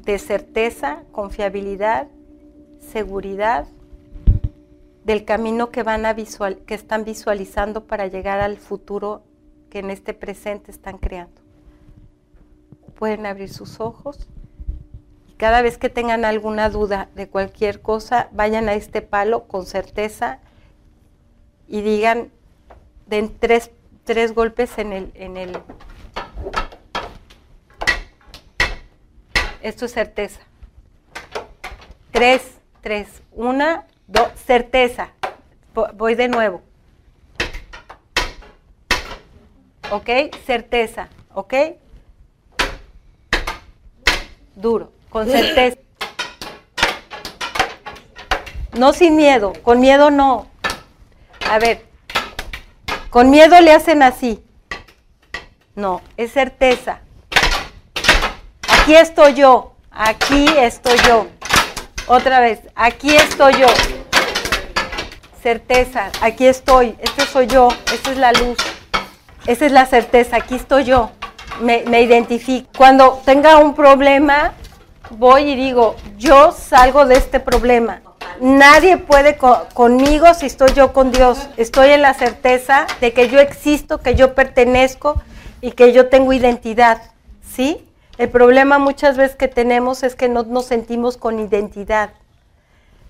[0.05, 2.07] de certeza, confiabilidad,
[2.79, 3.67] seguridad
[5.03, 9.23] del camino que van a visual, que están visualizando para llegar al futuro
[9.69, 11.44] que en este presente están creando
[12.95, 14.27] pueden abrir sus ojos.
[15.27, 19.65] Y cada vez que tengan alguna duda de cualquier cosa, vayan a este palo con
[19.65, 20.39] certeza
[21.67, 22.31] y digan,
[23.05, 23.71] den tres,
[24.03, 25.57] tres golpes en el, en el...
[29.61, 30.41] Esto es certeza.
[32.11, 33.23] Tres, tres.
[33.31, 35.09] Una, dos, certeza.
[35.95, 36.61] Voy de nuevo.
[39.91, 40.09] ¿Ok?
[40.45, 41.09] Certeza.
[41.33, 41.53] ¿Ok?
[44.55, 45.77] Duro, con certeza.
[48.77, 50.47] No sin miedo, con miedo no.
[51.49, 51.85] A ver,
[53.09, 54.43] con miedo le hacen así.
[55.75, 56.99] No, es certeza.
[58.69, 61.27] Aquí estoy yo, aquí estoy yo.
[62.07, 63.67] Otra vez, aquí estoy yo.
[65.41, 68.57] Certeza, aquí estoy, este soy yo, esta es la luz.
[69.45, 71.11] Esa es la certeza, aquí estoy yo.
[71.61, 72.69] Me, me identifico.
[72.77, 74.53] Cuando tenga un problema,
[75.11, 78.01] voy y digo, yo salgo de este problema
[78.41, 81.47] Nadie puede conmigo si estoy yo con Dios.
[81.55, 85.21] Estoy en la certeza de que yo existo, que yo pertenezco
[85.61, 87.01] y que yo tengo identidad.
[87.49, 87.87] ¿Sí?
[88.17, 92.09] El problema muchas veces que tenemos es que no nos sentimos con identidad.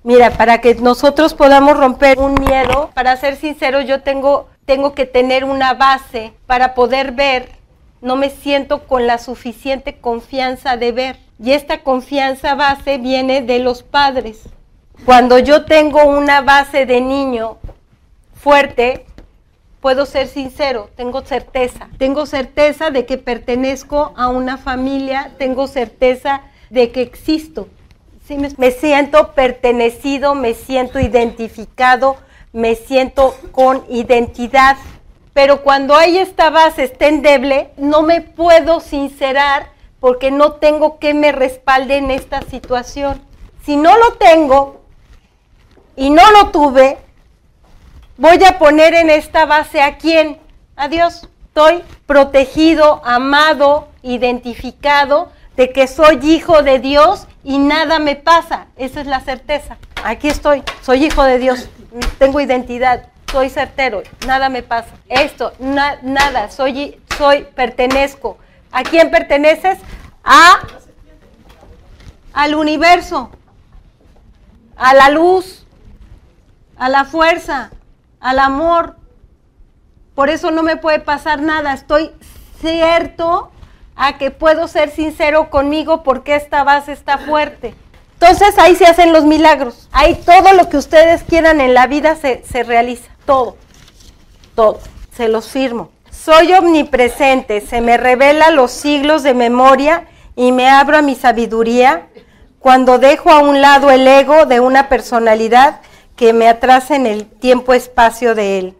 [0.03, 5.07] Mira, para que nosotros podamos romper un miedo, para ser sincero, yo tengo, tengo que
[5.07, 7.49] tener una base para poder ver.
[8.05, 11.17] No me siento con la suficiente confianza de ver.
[11.43, 14.41] Y esta confianza base viene de los padres.
[15.05, 17.57] Cuando yo tengo una base de niño
[18.35, 19.07] fuerte,
[19.81, 21.89] puedo ser sincero, tengo certeza.
[21.97, 27.69] Tengo certeza de que pertenezco a una familia, tengo certeza de que existo.
[28.57, 32.17] me, siento pertenecido, me siento identificado,
[32.53, 34.77] me siento con identidad.
[35.35, 39.69] Pero cuando hay esta base está endeble, no me puedo sincerar
[39.99, 43.21] porque no tengo que me respalde en esta situación.
[43.63, 44.85] Si no lo tengo,
[45.95, 46.97] y no lo tuve,
[48.17, 50.37] voy a poner en esta base a quién?
[50.75, 51.27] A Dios.
[51.47, 58.67] Estoy protegido, amado, identificado de que soy hijo de Dios y nada me pasa.
[58.75, 59.77] Esa es la certeza.
[60.03, 61.69] Aquí estoy, soy hijo de Dios,
[62.19, 64.91] tengo identidad, soy certero, nada me pasa.
[65.09, 68.37] Esto, nada, soy, soy, pertenezco.
[68.71, 69.77] ¿A quién perteneces?
[70.23, 70.61] A
[72.31, 73.29] al universo,
[74.77, 75.67] a la luz,
[76.77, 77.71] a la fuerza,
[78.21, 78.95] al amor.
[80.15, 81.73] Por eso no me puede pasar nada.
[81.73, 82.13] Estoy
[82.61, 83.51] cierto
[83.97, 87.75] a que puedo ser sincero conmigo porque esta base está fuerte.
[88.13, 89.89] Entonces ahí se hacen los milagros.
[89.91, 93.14] Ahí todo lo que ustedes quieran en la vida se, se realiza.
[93.25, 93.57] Todo.
[94.55, 94.79] Todo.
[95.15, 95.89] Se los firmo.
[96.11, 97.61] Soy omnipresente.
[97.61, 102.07] Se me revela los siglos de memoria y me abro a mi sabiduría
[102.59, 105.81] cuando dejo a un lado el ego de una personalidad
[106.15, 108.77] que me atrasa en el tiempo-espacio de Él.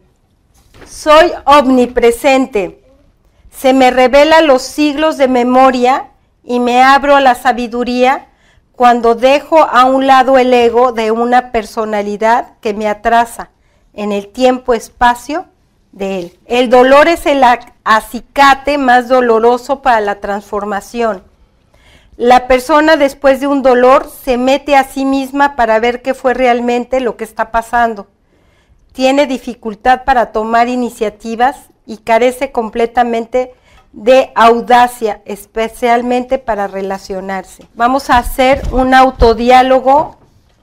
[0.88, 2.84] Soy omnipresente.
[3.52, 6.08] Se me revela los siglos de memoria
[6.44, 8.28] y me abro a la sabiduría
[8.74, 13.52] cuando dejo a un lado el ego de una personalidad que me atrasa
[13.96, 15.46] en el tiempo-espacio
[15.92, 16.40] de Él.
[16.46, 17.44] El dolor es el
[17.84, 21.24] acicate más doloroso para la transformación
[22.18, 26.34] la persona después de un dolor se mete a sí misma para ver qué fue
[26.34, 28.08] realmente lo que está pasando.
[28.94, 33.54] Tiene dificultad para tomar iniciativas y carece completamente
[33.92, 37.68] de audacia, especialmente para relacionarse.
[37.76, 40.16] Vamos a hacer un autodiálogo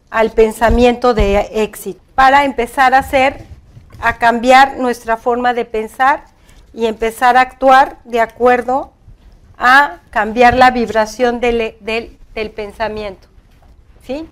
[0.09, 3.45] al pensamiento de éxito para empezar a hacer,
[4.01, 6.25] a cambiar nuestra forma de pensar
[6.75, 8.93] y empezar a actuar de acuerdo
[9.59, 13.29] a cambiar la vibración del, del, pensamiento.
[14.07, 14.29] ¿sí?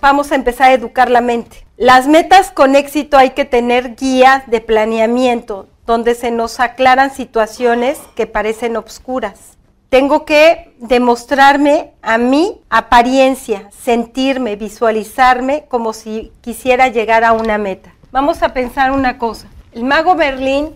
[0.00, 1.66] vamos a empezar a educar la mente.
[1.76, 7.98] Las metas con éxito hay que tener guías de planeamiento donde se nos aclaran situaciones
[8.14, 9.57] que parecen obscuras.
[9.88, 17.94] Tengo que demostrarme a mi apariencia, sentirme, visualizarme como si quisiera llegar a una meta.
[18.12, 19.48] Vamos a pensar una cosa.
[19.72, 20.70] El mago Berlín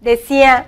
[0.00, 0.66] decía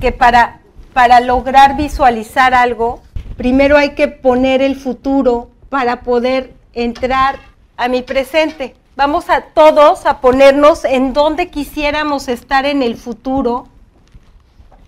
[0.00, 0.62] que para
[0.92, 3.00] para lograr visualizar algo,
[3.36, 7.36] primero hay que poner el futuro para poder entrar
[7.76, 8.74] a mi presente.
[8.94, 13.68] Vamos a todos a ponernos en donde quisiéramos estar en el futuro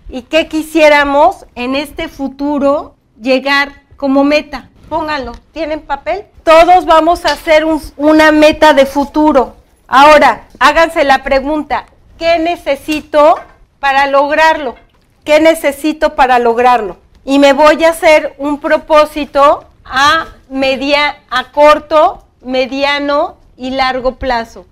[0.09, 4.69] y qué quisiéramos en este futuro llegar como meta.
[4.89, 6.25] Pónganlo, ¿tienen papel?
[6.43, 7.65] Todos vamos a hacer
[7.97, 9.55] una meta de futuro.
[9.87, 11.85] Ahora, háganse la pregunta,
[12.19, 13.39] ¿qué necesito
[13.79, 14.75] para lograrlo?
[15.23, 16.97] ¿Qué necesito para lograrlo?
[17.23, 24.65] Y me voy a hacer un propósito a, media, a corto, mediano y largo plazo.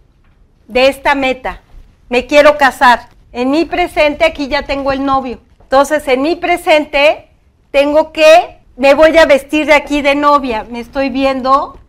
[0.68, 1.60] de esta meta.
[2.10, 3.10] Me quiero casar.
[3.34, 5.40] En mi presente aquí ya tengo el novio.
[5.60, 7.30] Entonces, en mi presente
[7.72, 10.66] tengo que, me voy a vestir de aquí de novia.
[10.70, 11.80] Me estoy viendo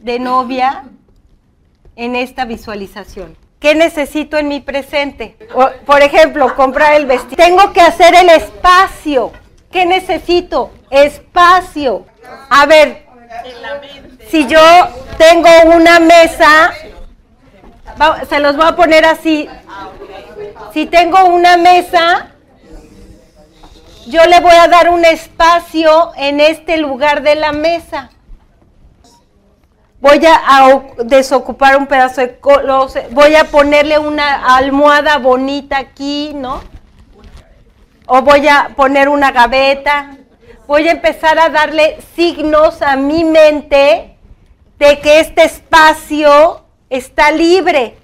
[0.00, 0.84] de novia
[1.96, 3.36] en esta visualización.
[3.58, 5.36] ¿Qué necesito en mi presente?
[5.86, 7.36] por ejemplo, comprar el vestido.
[7.36, 9.32] Tengo que hacer el espacio.
[9.70, 10.70] ¿Qué necesito?
[10.90, 12.06] Espacio.
[12.48, 13.06] A ver,
[14.28, 14.60] si yo
[15.18, 16.72] tengo una mesa,
[18.28, 19.48] se los voy a poner así.
[20.72, 22.32] Si tengo una mesa,
[24.06, 28.10] yo le voy a dar un espacio en este lugar de la mesa.
[30.00, 32.38] Voy a, desocupar un pedazo de
[33.12, 36.60] voy a ponerle una almohada bonita aquí, ¿no?
[38.06, 40.16] O voy a poner una gaveta.
[40.66, 44.16] Voy a empezar a darle signos a mi mente
[44.78, 48.01] de que este espacio está libre.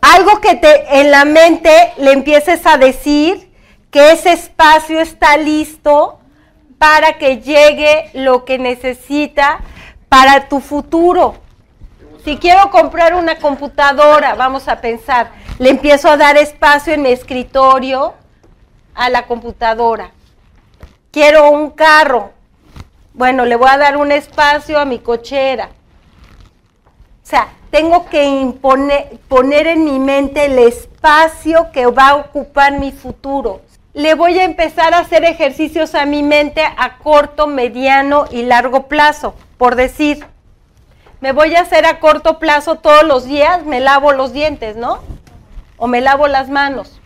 [0.00, 3.52] Algo que te en la mente le empieces a decir
[3.90, 6.20] que ese espacio está listo
[6.78, 9.60] para que llegue lo que necesita
[10.08, 11.36] para tu futuro.
[12.24, 17.10] Si quiero comprar una computadora, vamos a pensar, le empiezo a dar espacio en mi
[17.10, 18.14] escritorio
[18.94, 20.10] a la computadora.
[21.10, 22.32] Quiero un carro,
[23.14, 25.70] bueno, le voy a dar un espacio a mi cochera.
[27.24, 28.54] O sea, tengo que
[29.28, 33.60] poner en mi mente el espacio que va a ocupar mi futuro.
[33.92, 38.84] Le voy a empezar a hacer ejercicios a mi mente a corto, mediano y largo
[38.84, 40.26] plazo por decir,
[41.20, 45.00] me voy a hacer a corto plazo todos los días, me lavo los dientes, ¿no?
[45.76, 46.98] O me lavo las manos.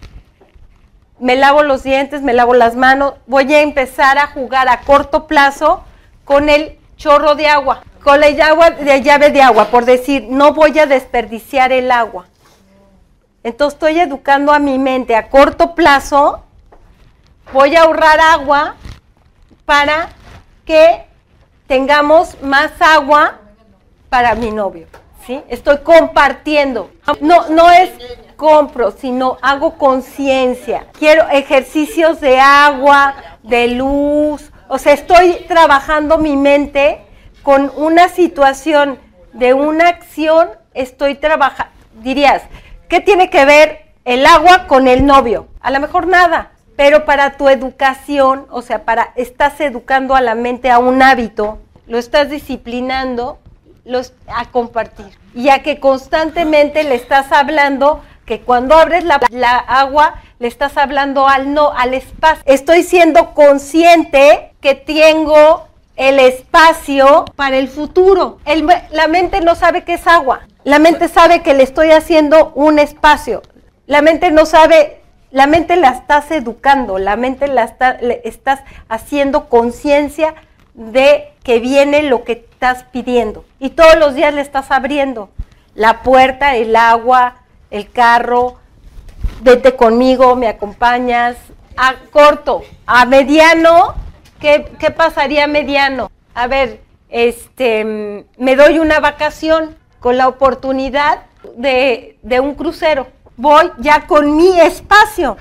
[1.19, 3.15] Me lavo los dientes, me lavo las manos.
[3.27, 5.83] Voy a empezar a jugar a corto plazo
[6.25, 10.53] con el chorro de agua, con la llave de, llave de agua, por decir, no
[10.53, 12.27] voy a desperdiciar el agua.
[13.43, 16.45] Entonces estoy educando a mi mente a corto plazo,
[17.53, 18.77] voy a ahorrar agua
[19.65, 20.11] para
[20.65, 21.05] que
[21.67, 23.39] tengamos más agua
[24.09, 24.87] para mi novio.
[25.27, 25.43] ¿sí?
[25.49, 26.91] Estoy compartiendo.
[27.21, 27.91] No, no es
[28.37, 30.87] compro, sino hago conciencia.
[30.99, 34.51] Quiero ejercicios de agua, de luz.
[34.69, 37.07] O sea, estoy trabajando mi mente
[37.43, 38.99] con una situación
[39.33, 40.49] de una acción.
[40.75, 41.73] Estoy trabajando.
[42.03, 42.43] Dirías,
[42.89, 45.49] ¿qué tiene que ver el agua con el novio?
[45.61, 50.35] A lo mejor nada pero para tu educación, o sea, para estás educando a la
[50.35, 53.39] mente a un hábito, lo estás disciplinando
[53.85, 59.59] los, a compartir y a que constantemente le estás hablando que cuando abres la, la,
[59.59, 62.43] agua le estás hablando al no, al espacio.
[62.47, 65.69] Estoy siendo consciente que tengo
[66.01, 68.39] el espacio para el futuro.
[68.91, 70.41] la mente no sabe qué es agua.
[70.65, 73.43] La mente sabe que le estoy haciendo un espacio.
[73.87, 78.61] La mente no sabe la mente la estás educando, la mente la está, le estás
[78.89, 80.35] haciendo conciencia
[80.73, 83.45] de que viene lo que estás pidiendo.
[83.59, 85.29] Y todos los días le estás abriendo
[85.75, 87.37] la puerta, el agua,
[87.71, 88.57] el carro,
[89.43, 91.37] vete conmigo, me acompañas.
[91.77, 93.95] A corto, a mediano,
[94.41, 96.11] ¿qué, pasaría mediano?
[96.35, 101.25] A ver, este, me doy una vacación con la oportunidad
[101.57, 103.07] de, de un crucero
[103.41, 105.39] voy ya con mi espacio.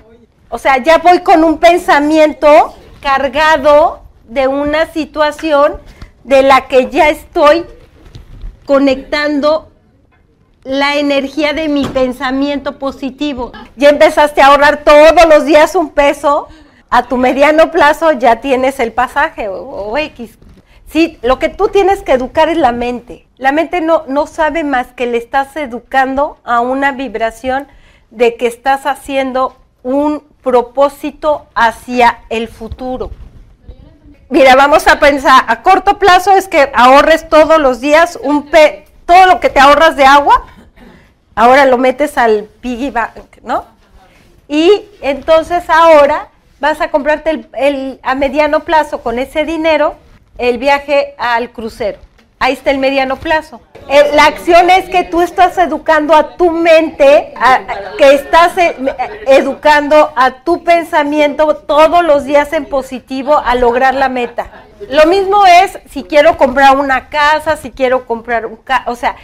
[0.49, 5.79] O sea, ya voy con un pensamiento cargado de una situación
[6.23, 7.65] de la que ya estoy
[8.65, 9.69] conectando
[10.63, 13.51] la energía de mi pensamiento positivo.
[13.75, 16.47] Ya empezaste a ahorrar todos los días un peso,
[16.89, 20.37] a tu mediano plazo ya tienes el pasaje o, X.
[20.87, 23.27] Sí, lo que tú tienes que educar es la mente.
[23.37, 27.67] La mente no, no sabe más que le estás educando a una vibración
[28.09, 33.11] de que estás haciendo un propósito hacia el futuro.
[34.29, 38.85] Mira, vamos a pensar, a corto plazo es que ahorres todos los días un pe
[39.05, 40.43] todo lo que te ahorras de agua,
[41.33, 43.65] ahora lo metes al piggy bank, ¿no?
[44.47, 46.27] Y entonces ahora
[46.59, 49.95] vas a comprarte el, a mediano plazo con ese dinero
[50.37, 51.99] el viaje al crucero.
[52.41, 53.59] Ahí está el mediano plazo.
[53.89, 57.33] Eh, la acción es que tú estás educando a tu mente,
[57.97, 58.75] que estás eh,
[59.27, 64.47] educando a tu pensamiento todos los días en positivo a lograr la meta.
[64.89, 69.15] Lo mismo es si quiero comprar una casa, si quiero comprar un o sea,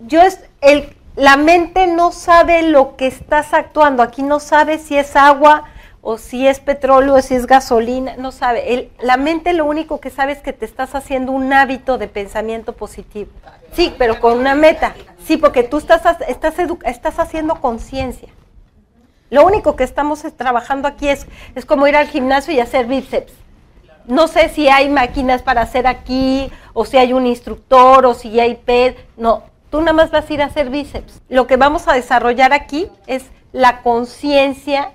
[0.00, 4.96] yo es el la mente no sabe lo que estás actuando, aquí no sabe si
[4.96, 5.64] es agua
[6.04, 8.90] o si es petróleo, o si es gasolina, no sabe.
[9.00, 12.72] la mente lo único que sabe es que te estás haciendo un hábito de pensamiento
[12.72, 13.30] positivo.
[13.72, 14.94] Sí, pero con una meta.
[15.24, 16.54] Sí, porque tú estás, estás,
[16.84, 18.28] estás haciendo conciencia.
[19.30, 23.32] Lo único que estamos trabajando aquí es, es como ir al gimnasio y hacer bíceps.
[24.06, 28.40] No sé si hay máquinas para hacer aquí, o si hay un instructor, o si
[28.40, 28.96] hay PED.
[29.16, 31.22] No, tú nada más vas a ir a hacer bíceps.
[31.28, 34.92] Lo que vamos a desarrollar aquí es la conciencia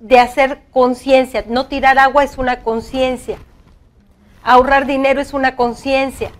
[0.00, 1.44] de hacer conciencia.
[1.46, 3.38] No tirar agua es una conciencia.
[4.42, 6.30] Ahorrar dinero es una conciencia.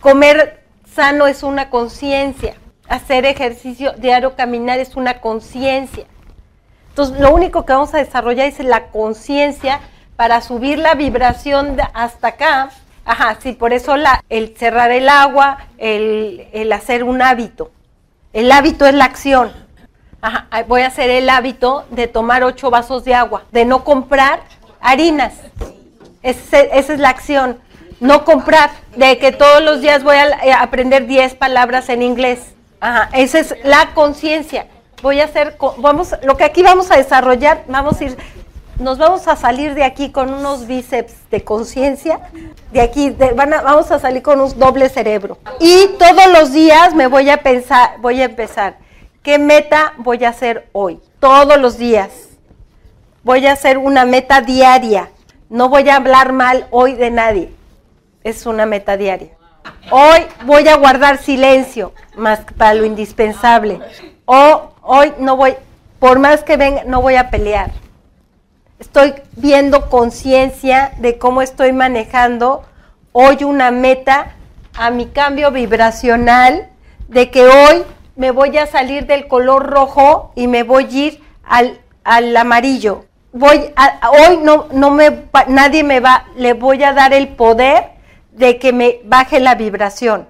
[0.00, 0.64] Comer
[0.94, 2.54] sano es una conciencia.
[2.88, 6.04] Hacer ejercicio diario, caminar es una conciencia.
[6.88, 9.80] Entonces, lo único que vamos a desarrollar es la conciencia
[10.16, 12.70] para subir la vibración hasta acá.
[13.04, 17.70] Ajá, sí, por eso la, el cerrar el agua, el, el hacer un hábito.
[18.32, 19.52] El hábito es la acción
[20.66, 24.40] voy a hacer el hábito de tomar ocho vasos de agua, de no comprar
[24.80, 25.34] harinas.
[26.22, 27.58] esa es la acción.
[28.00, 32.54] No comprar, de que todos los días voy a eh, aprender 10 palabras en inglés.
[32.80, 34.68] Ajá, esa es la conciencia.
[35.02, 38.16] Voy a hacer, vamos, lo que aquí vamos a desarrollar, vamos a ir,
[38.78, 42.20] nos vamos a salir de aquí con unos bíceps de conciencia.
[42.72, 45.36] De aquí, vamos a salir con un doble cerebro.
[45.58, 48.76] Y todos los días me voy a pensar, voy a empezar
[49.22, 50.98] ¿Qué meta voy a hacer hoy?
[51.18, 52.10] Todos los días.
[53.22, 55.10] Voy a hacer una meta diaria.
[55.50, 57.52] No voy a hablar mal hoy de nadie.
[58.24, 59.28] Es una meta diaria.
[59.90, 63.80] Hoy voy a guardar silencio, más para lo indispensable.
[64.24, 65.54] O hoy no voy,
[65.98, 67.72] por más que venga, no voy a pelear.
[68.78, 72.62] Estoy viendo conciencia de cómo estoy manejando
[73.12, 74.32] hoy una meta
[74.72, 76.70] a mi cambio vibracional,
[77.08, 77.84] de que hoy
[78.20, 83.06] me voy a salir del color rojo y me voy a ir al, amarillo.
[83.32, 83.72] Voy
[84.12, 87.92] hoy no, no me, nadie me va, le voy a dar el poder
[88.32, 90.28] de que me baje la vibración.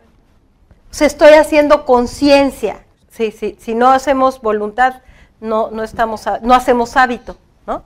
[0.89, 2.85] O sea, estoy haciendo conciencia.
[3.11, 5.03] Sí, sí, si no hacemos voluntad,
[5.41, 7.83] no, no, estamos, no hacemos hábito, ¿no?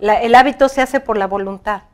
[0.00, 1.84] el hábito se hace por la voluntad.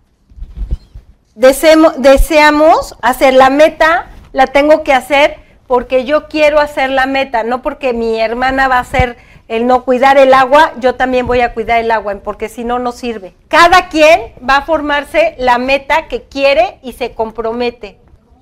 [1.36, 7.62] deseamos hacer la meta, la tengo que hacer porque yo quiero hacer la meta, no
[7.62, 9.16] porque mi hermana va a hacer
[9.48, 12.78] el no cuidar el agua, yo también voy a cuidar el agua, porque si no,
[12.78, 13.34] no sirve.
[13.48, 17.98] Cada quien va a formarse la meta que quiere y se compromete.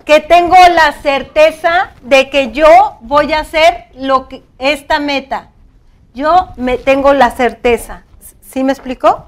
[0.07, 2.69] Que tengo la certeza de que yo
[3.01, 5.51] voy a hacer lo que, esta meta.
[6.15, 8.05] Yo me tengo la certeza.
[8.41, 9.27] ¿Sí me explicó?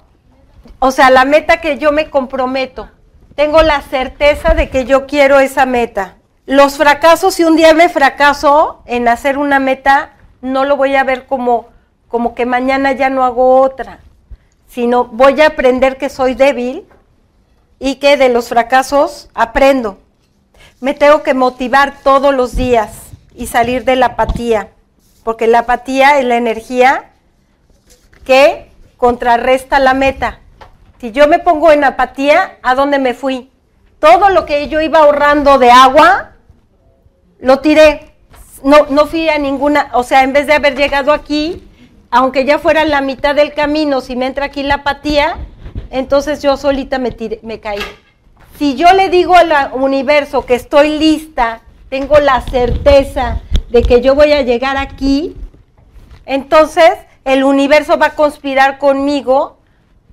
[0.78, 2.90] O sea, la meta que yo me comprometo.
[3.34, 6.16] Tengo la certeza de que yo quiero esa meta.
[6.46, 11.02] Los fracasos, si un día me fracaso en hacer una meta, no lo voy a
[11.02, 11.66] ver como,
[12.06, 13.98] como que mañana ya no hago otra,
[14.68, 16.86] sino voy a aprender que soy débil
[17.80, 19.98] y que de los fracasos aprendo.
[20.80, 22.92] Me tengo que motivar todos los días
[23.34, 24.68] y salir de la apatía,
[25.24, 27.10] porque la apatía es la energía
[28.24, 30.38] que contrarresta la meta.
[31.00, 33.50] Si yo me pongo en apatía, ¿a dónde me fui?
[33.98, 36.34] Todo lo que yo iba ahorrando de agua,
[37.38, 38.12] lo tiré.
[38.62, 41.62] No, no fui a ninguna, o sea, en vez de haber llegado aquí,
[42.10, 45.36] aunque ya fuera la mitad del camino, si me entra aquí la apatía,
[45.90, 47.82] entonces yo solita me, me caí.
[48.58, 51.60] Si yo le digo al universo que estoy lista,
[51.90, 55.36] tengo la certeza de que yo voy a llegar aquí,
[56.24, 56.92] entonces
[57.24, 59.58] el universo va a conspirar conmigo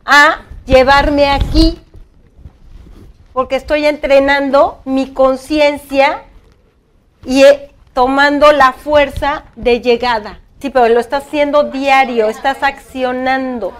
[0.03, 1.79] a llevarme aquí,
[3.31, 6.23] porque estoy entrenando mi conciencia
[7.25, 10.39] y eh, tomando la fuerza de llegada.
[10.59, 13.73] Sí, pero lo estás haciendo diario, estás accionando.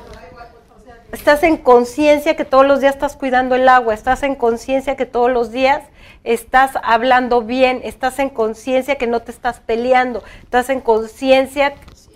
[1.11, 5.05] Estás en conciencia que todos los días estás cuidando el agua, estás en conciencia que
[5.05, 5.83] todos los días
[6.23, 11.75] estás hablando bien, estás en conciencia que no te estás peleando, estás en conciencia,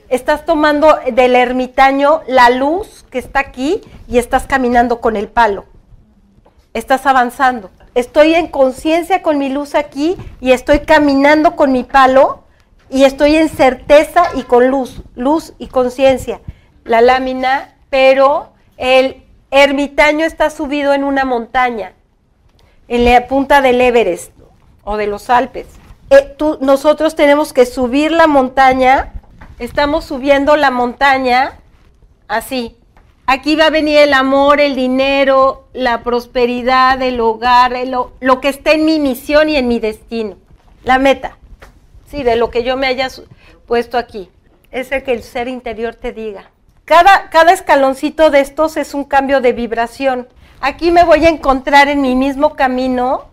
[0.10, 5.66] estás tomando del ermitaño la luz que está aquí y estás caminando con el palo.
[6.74, 12.44] Estás avanzando estoy en conciencia con mi luz aquí y estoy caminando con mi palo
[12.91, 16.40] y estoy en certeza y con luz, luz y conciencia.
[16.84, 21.94] La lámina, pero el ermitaño está subido en una montaña,
[22.88, 24.32] en la punta del Everest
[24.84, 25.65] o de los Alpes.
[26.11, 29.11] Eh, nosotros tenemos que subir la montaña,
[29.57, 31.57] estamos subiendo la montaña
[32.28, 32.77] así,
[33.30, 37.74] Aquí va a venir el amor, el dinero, la prosperidad, el hogar,
[38.22, 40.38] lo, que esté en mi misión y en mi destino.
[40.86, 41.38] La meta,
[42.10, 43.10] sí, de lo que yo me haya
[43.66, 44.30] puesto aquí.
[44.72, 46.49] Es el que el ser interior te diga.
[46.86, 50.30] cada, cada escaloncito de estos es un cambio de vibración.
[50.62, 53.26] Aquí me voy a encontrar en mi mismo camino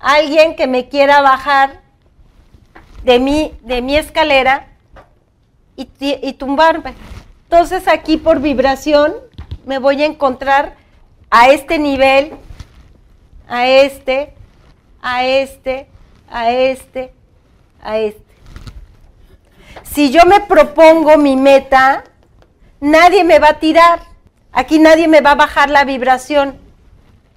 [0.00, 1.80] alguien que me quiera bajar
[3.04, 4.68] de mi, de mi escalera
[5.76, 6.92] y tumbarme.
[7.50, 9.14] Entonces aquí por vibración
[9.64, 10.76] me voy a encontrar
[11.30, 12.32] a este nivel,
[13.48, 14.34] a este,
[15.00, 15.88] a este,
[16.30, 17.10] a este,
[17.82, 18.34] a este.
[19.82, 22.04] Si yo me propongo mi meta,
[22.80, 24.00] nadie me va a tirar.
[24.52, 26.58] Aquí nadie me va a bajar la vibración,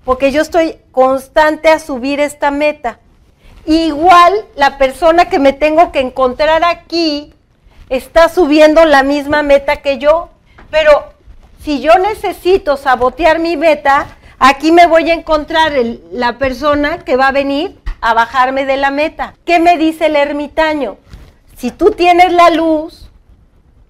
[0.04, 3.00] porque yo estoy constante a subir esta meta.
[3.66, 7.34] Igual la persona que me tengo que encontrar aquí
[7.92, 10.30] está subiendo la misma meta que yo,
[10.72, 11.12] pero
[11.62, 14.08] si yo necesito sabotear mi meta,
[14.40, 15.74] aquí me voy a encontrar
[16.12, 19.34] la persona que va a venir a bajarme de la meta.
[19.46, 20.98] ¿Qué me dice el ermitaño?
[21.58, 23.10] Si tú tienes la luz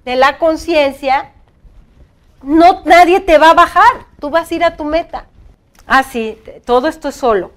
[0.04, 1.30] de la conciencia,
[2.42, 5.28] no nadie te va a bajar, tú vas a ir a tu meta.
[5.86, 7.52] Ah, sí, todo esto es solo.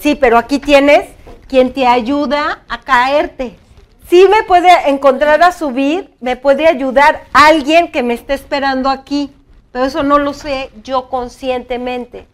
[0.00, 1.08] Sí, pero aquí tienes
[1.46, 3.59] quien te ayuda a caerte.
[4.10, 9.32] Sí me puede encontrar a subir, me puede ayudar alguien que me esté esperando aquí,
[9.70, 12.26] pero eso no lo sé yo conscientemente.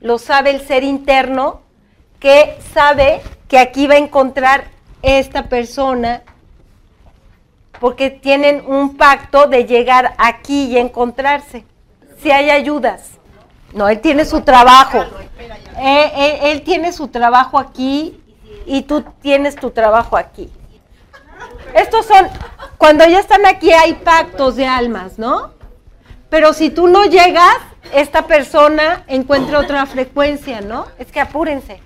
[0.00, 1.62] Lo sabe el ser interno
[2.20, 4.68] que sabe que aquí va a encontrar
[5.02, 6.22] esta persona
[7.80, 11.64] porque tienen un pacto de llegar aquí y encontrarse.
[12.22, 13.18] Si hay ayudas.
[13.74, 15.04] No, él tiene su trabajo.
[15.78, 18.22] Eh, él, tiene su trabajo aquí
[18.64, 20.50] y tú tienes tu trabajo aquí.
[21.76, 22.28] Estos son,
[22.78, 25.52] cuando ya están aquí hay pactos de almas, ¿no?
[26.30, 27.56] Pero si tú no llegas,
[27.92, 30.86] esta persona encuentra otra frecuencia, ¿no?
[30.98, 31.80] Es que apúrense.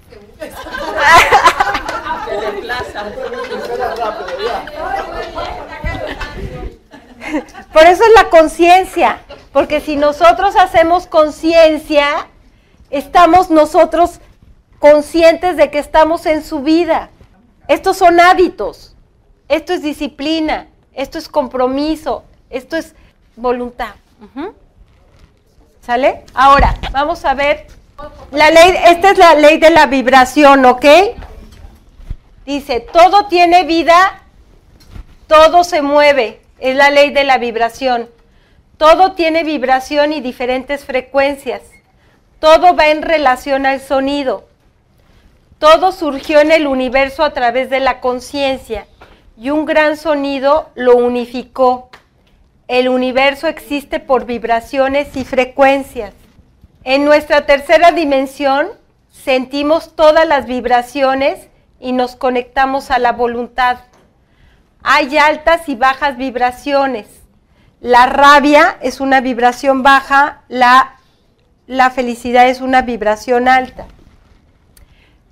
[7.72, 9.20] Por eso es la conciencia,
[9.52, 12.28] porque si nosotros hacemos conciencia,
[12.90, 14.20] estamos nosotros
[14.78, 17.10] conscientes de que estamos en su vida.
[17.68, 18.96] Estos son hábitos,
[19.50, 22.94] esto es disciplina, esto es compromiso, esto es
[23.34, 23.96] voluntad.
[25.80, 26.24] ¿Sale?
[26.34, 27.66] Ahora, vamos a ver
[28.30, 30.84] la ley, esta es la ley de la vibración, ¿ok?
[32.46, 34.22] Dice, todo tiene vida,
[35.26, 36.40] todo se mueve.
[36.60, 38.08] Es la ley de la vibración.
[38.76, 41.62] Todo tiene vibración y diferentes frecuencias.
[42.38, 44.44] Todo va en relación al sonido.
[45.58, 48.86] Todo surgió en el universo a través de la conciencia
[49.40, 51.88] y un gran sonido lo unificó.
[52.68, 56.12] El universo existe por vibraciones y frecuencias.
[56.84, 58.68] En nuestra tercera dimensión
[59.10, 61.48] sentimos todas las vibraciones
[61.80, 63.78] y nos conectamos a la voluntad.
[64.82, 67.06] Hay altas y bajas vibraciones.
[67.80, 70.96] La rabia es una vibración baja, la,
[71.66, 73.86] la felicidad es una vibración alta.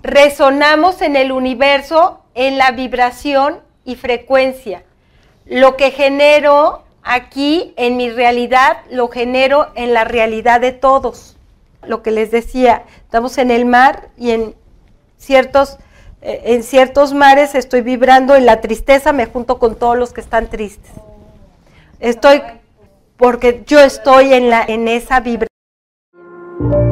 [0.01, 4.83] Resonamos en el universo en la vibración y frecuencia.
[5.45, 11.35] Lo que genero aquí en mi realidad, lo genero en la realidad de todos
[11.85, 14.55] lo que les decía, estamos en el mar y en
[15.17, 15.77] ciertos,
[16.21, 20.21] eh, en ciertos mares estoy vibrando en la tristeza, me junto con todos los que
[20.21, 20.91] están tristes.
[21.99, 22.41] Estoy,
[23.17, 25.47] porque yo estoy en, la, en esa vibración.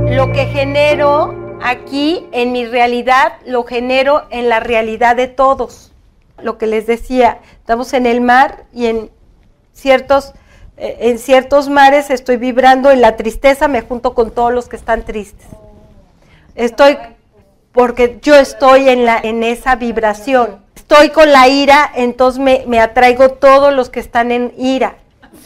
[0.10, 5.92] Lo que genero aquí en mi realidad, lo genero en la realidad de todos.
[6.42, 9.12] Lo que les decía, estamos en el mar y en
[9.74, 10.34] ciertos
[10.78, 14.76] eh, en ciertos mares estoy vibrando en la tristeza, me junto con todos los que
[14.76, 15.48] están tristes.
[16.56, 16.98] Estoy,
[17.72, 20.64] porque yo estoy en, la, en esa vibración.
[20.76, 24.98] Estoy con la ira, entonces me, me atraigo todos los que están en ira.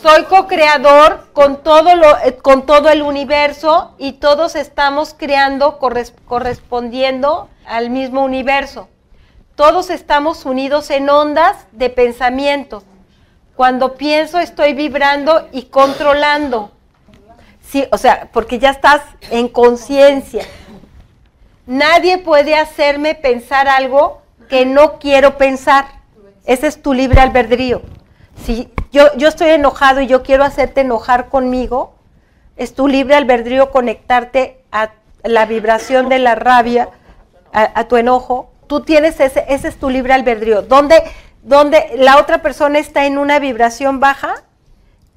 [0.02, 7.48] Soy co-creador con, todo lo, eh, con todo el universo y todos estamos creando correspondiendo
[7.66, 8.90] al mismo universo.
[9.62, 12.82] Todos estamos unidos en ondas de pensamiento.
[13.56, 16.72] Cuando pienso estoy vibrando y controlando.
[17.62, 20.46] Sí, o sea, porque ya estás en conciencia.
[21.68, 25.86] Nadie puede hacerme pensar algo que no quiero pensar.
[26.44, 27.84] Ese es tu libre albedrío.
[28.44, 31.94] Si yo, yo estoy enojado y yo quiero hacerte enojar conmigo,
[32.58, 34.90] es tu libre albedrío conectarte a
[35.24, 36.90] la vibración de la rabia,
[37.54, 38.51] a, tu enojo.
[38.72, 40.62] Tú tienes ese, ese es tu libre albedrío.
[40.62, 41.04] ¿Dónde,
[41.44, 44.46] donde la otra persona está en una vibración baja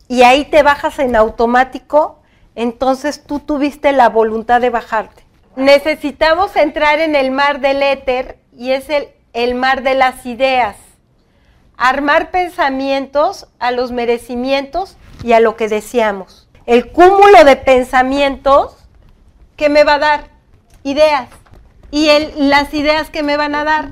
[0.09, 2.21] y ahí te bajas en automático,
[2.57, 5.23] entonces tú tuviste la voluntad de bajarte.
[5.55, 10.75] Necesitamos entrar en el mar del éter y es el, el mar de las ideas.
[11.77, 16.49] armar pensamientos a los merecimientos y a lo que deseamos.
[16.67, 18.77] El cúmulo de pensamientos
[19.55, 20.25] que me va a dar
[20.83, 21.29] ideas.
[21.95, 23.91] Y las ideas que me van a dar,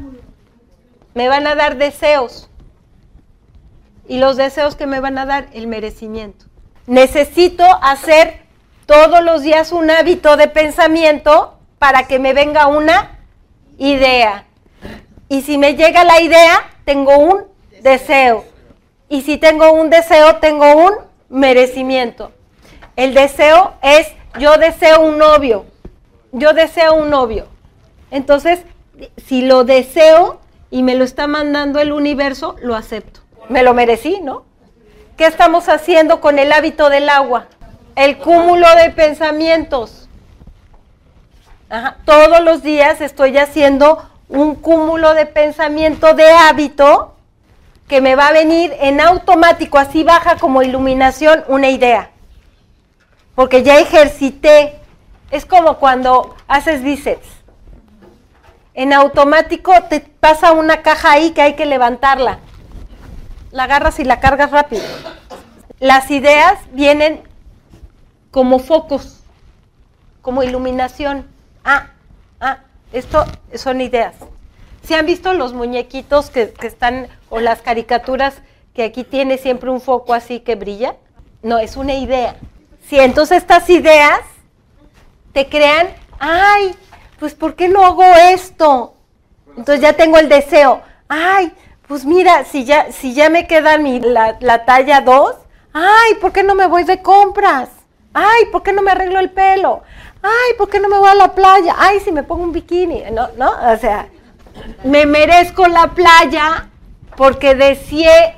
[1.15, 2.51] me van a dar deseos.
[4.09, 6.47] Y los deseos que me van a dar, el merecimiento.
[6.89, 8.41] Necesito hacer
[8.87, 13.20] todos los días un hábito de pensamiento para que me venga una
[13.79, 14.47] idea.
[15.29, 17.45] Y si me llega la idea, tengo un
[17.83, 18.45] deseo.
[19.09, 20.95] Y si tengo un deseo, tengo un
[21.29, 22.33] merecimiento.
[22.97, 24.09] El deseo es,
[24.41, 25.66] yo deseo un novio.
[26.33, 27.52] Yo deseo un novio.
[28.13, 28.61] Entonces,
[29.27, 30.39] si lo deseo
[30.71, 33.21] y me lo está mandando el universo, lo acepto.
[33.49, 34.45] Me lo merecí, ¿no?
[35.17, 37.47] ¿Qué estamos haciendo con el hábito del agua?
[37.97, 40.09] El cúmulo de pensamientos.
[42.05, 47.15] Todos los días estoy haciendo un cúmulo de pensamiento de hábito
[47.89, 52.11] que me va a venir en automático, así baja como iluminación una idea.
[53.35, 54.79] Porque ya ejercité.
[55.31, 57.41] Es como cuando haces bíceps.
[58.74, 62.39] En automático te pasa una caja ahí que hay que levantarla.
[63.51, 64.82] La agarras y la cargas rápido.
[65.78, 67.23] Las ideas vienen
[68.31, 69.20] como focos,
[70.23, 71.27] como iluminación.
[71.65, 71.90] Ah,
[72.40, 72.61] ah,
[72.93, 73.24] esto
[73.55, 74.15] son ideas.
[74.82, 78.43] ¿Se han visto los muñequitos que, están, o las caricaturas
[78.74, 80.97] que aquí tiene siempre un foco así que brilla?
[81.43, 82.36] No, es una idea.
[82.89, 84.20] Sí, entonces estas ideas
[85.32, 85.89] te crean,
[86.19, 86.74] ay,
[87.23, 88.94] pues ¿por qué no hago esto?
[89.57, 91.53] Entonces ya tengo el deseo, ay,
[91.86, 95.36] pues mira, si ya, si ya me queda mi, la, la talla 2,
[95.73, 97.69] ay, ¿por qué no me voy de compras?
[98.12, 99.85] Ay, ¿por qué no me arreglo el pelo?
[100.20, 101.77] Ay, ¿por qué no me voy a la playa?
[101.78, 103.28] Ay, si me pongo un bikini, ¿no?
[103.36, 103.53] ¿No?
[103.73, 104.09] O sea,
[104.82, 106.70] me merezco la playa
[107.16, 108.35] porque deseé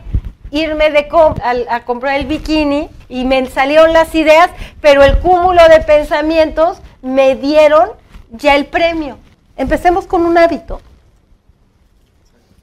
[0.51, 4.51] irme de a, a, comprar el bikini y me salieron las ideas,
[4.83, 8.04] pero el cúmulo de pensamientos me dieron
[8.35, 9.19] ya el premio.
[9.57, 10.81] Empecemos con un hábito.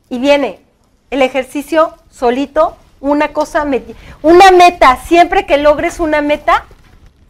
[0.09, 0.59] Y viene
[1.09, 3.65] el ejercicio solito, una cosa,
[4.21, 4.97] una meta.
[5.05, 6.65] Siempre que logres una meta,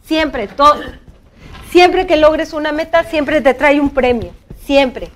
[0.04, 0.80] siempre, todo,
[1.70, 4.32] siempre que logres una meta, siempre te trae un premio.
[4.64, 5.10] Siempre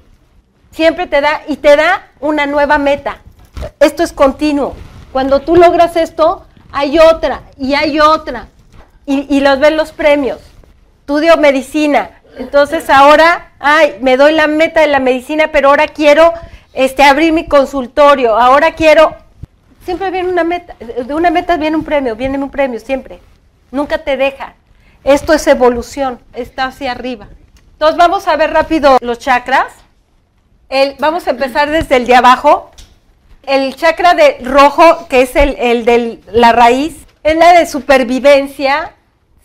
[0.76, 3.22] siempre te da y te da una nueva meta.
[3.80, 4.76] Esto es continuo.
[5.10, 8.48] Cuando tú logras esto, hay otra y hay otra.
[9.06, 10.38] Y, los ven los premios.
[11.00, 12.20] Estudio medicina.
[12.38, 16.32] Entonces ahora, ay, me doy la meta de la medicina, pero ahora quiero
[16.72, 18.36] este, abrir mi consultorio.
[18.38, 19.14] Ahora quiero.
[19.84, 20.74] Siempre viene una meta.
[20.78, 23.20] De una meta viene un premio, viene un premio, siempre.
[23.70, 24.54] Nunca te deja.
[25.04, 27.28] Esto es evolución, está hacia arriba.
[27.72, 29.66] Entonces vamos a ver rápido los chakras
[30.98, 32.70] vamos a empezar desde el de abajo.
[33.42, 38.94] El chakra de rojo, que es el, de la raíz, es la de supervivencia,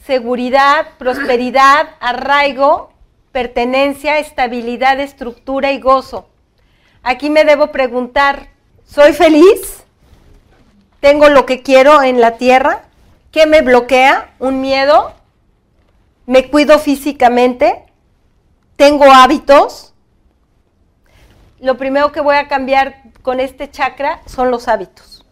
[0.05, 2.91] seguridad, prosperidad, arraigo,
[3.31, 6.27] pertenencia, estabilidad, estructura y gozo.
[7.03, 8.49] Aquí me debo preguntar,
[8.85, 9.83] ¿soy feliz?
[10.99, 12.83] ¿Tengo lo que quiero en la tierra?
[13.31, 14.33] ¿Qué me bloquea?
[14.39, 15.13] ¿Un miedo?
[16.25, 17.85] ¿Me cuido físicamente?
[18.75, 19.91] ¿Tengo hábitos?
[21.61, 25.23] lo primero que voy a cambiar con este chakra son los hábitos.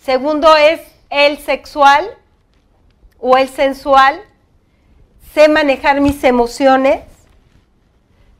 [0.00, 0.80] Segundo es
[1.10, 2.08] el sexual
[3.18, 4.20] o el sensual.
[5.34, 7.00] Sé manejar mis emociones.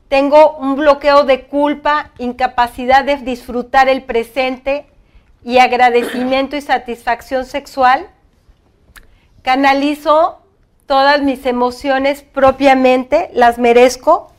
[0.09, 4.85] Tengo un bloqueo de culpa, incapacidad de disfrutar el presente
[5.43, 8.09] y agradecimiento y satisfacción sexual.
[9.41, 10.39] Canalizo
[10.85, 14.31] todas mis emociones propiamente, las merezco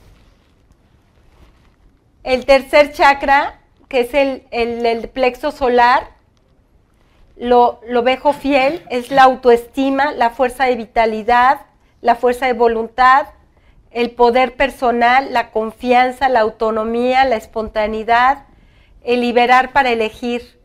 [2.29, 3.59] el tercer chakra,
[3.89, 6.11] que es el, plexo solar,
[7.39, 11.61] lo, lo vejo fiel, es la autoestima, la fuerza de vitalidad,
[12.01, 13.29] la fuerza de voluntad,
[13.91, 18.45] el poder personal, la confianza, la autonomía, la espontaneidad,
[19.03, 20.59] el liberar para elegir.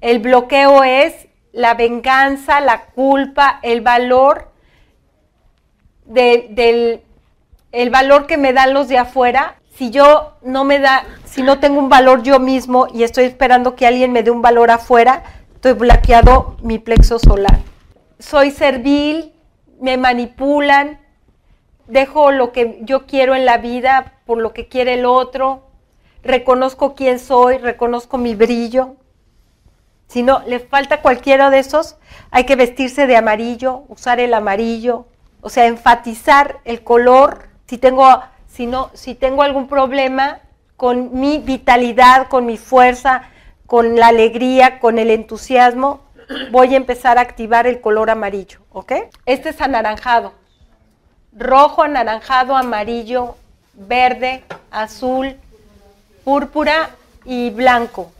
[0.00, 4.50] El bloqueo es la venganza, la culpa, el valor
[6.04, 7.02] del
[7.72, 11.58] el valor que me dan los de afuera si yo no me da, si no
[11.58, 15.22] tengo un valor yo mismo y estoy esperando que alguien me dé un valor afuera,
[15.60, 17.58] estoy bloqueado mi plexo solar.
[18.18, 19.34] Soy servil,
[19.78, 20.98] me manipulan,
[21.86, 25.66] dejo lo que yo quiero en la vida por lo que quiere el otro,
[26.22, 28.96] reconozco quién soy, reconozco mi brillo.
[30.06, 31.98] Si no le falta cualquiera de esos,
[32.30, 35.08] hay que vestirse de amarillo, usar el amarillo,
[35.42, 37.50] o sea, enfatizar el color.
[37.66, 38.22] Si tengo
[38.94, 40.40] si tengo algún problema
[40.78, 43.24] con mi vitalidad, con mi fuerza,
[43.70, 46.00] con la alegría, con el entusiasmo,
[46.50, 48.94] voy a empezar a activar el color amarillo, ¿ok?
[49.26, 50.32] Este es anaranjado.
[51.32, 53.36] Rojo, anaranjado, amarillo,
[53.74, 54.42] verde,
[54.72, 55.36] azul,
[56.24, 56.90] púrpura
[57.24, 58.10] y blanco.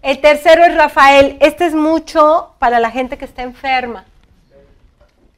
[0.00, 1.38] El tercero es Rafael.
[1.40, 4.04] Este es mucho para la gente que está enferma.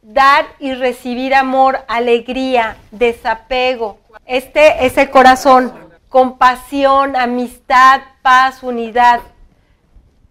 [0.03, 3.99] Dar y recibir amor, alegría, desapego.
[4.27, 5.73] Este es el corazón.
[6.11, 9.21] Compasión, amistad, paz, unidad.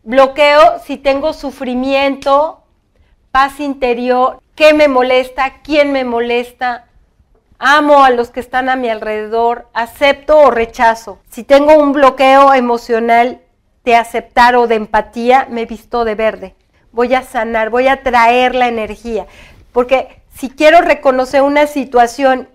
[0.03, 2.63] Bloqueo si tengo sufrimiento,
[3.31, 6.87] paz interior, qué me molesta, quién me molesta.
[7.59, 11.19] Amo a los que están a mi alrededor, acepto o rechazo.
[11.29, 13.41] Si tengo un bloqueo emocional
[13.85, 16.55] de aceptar o de empatía, me visto de verde.
[16.91, 19.27] Voy a sanar, voy a traer la energía.
[19.71, 22.49] Porque si quiero reconocer una situación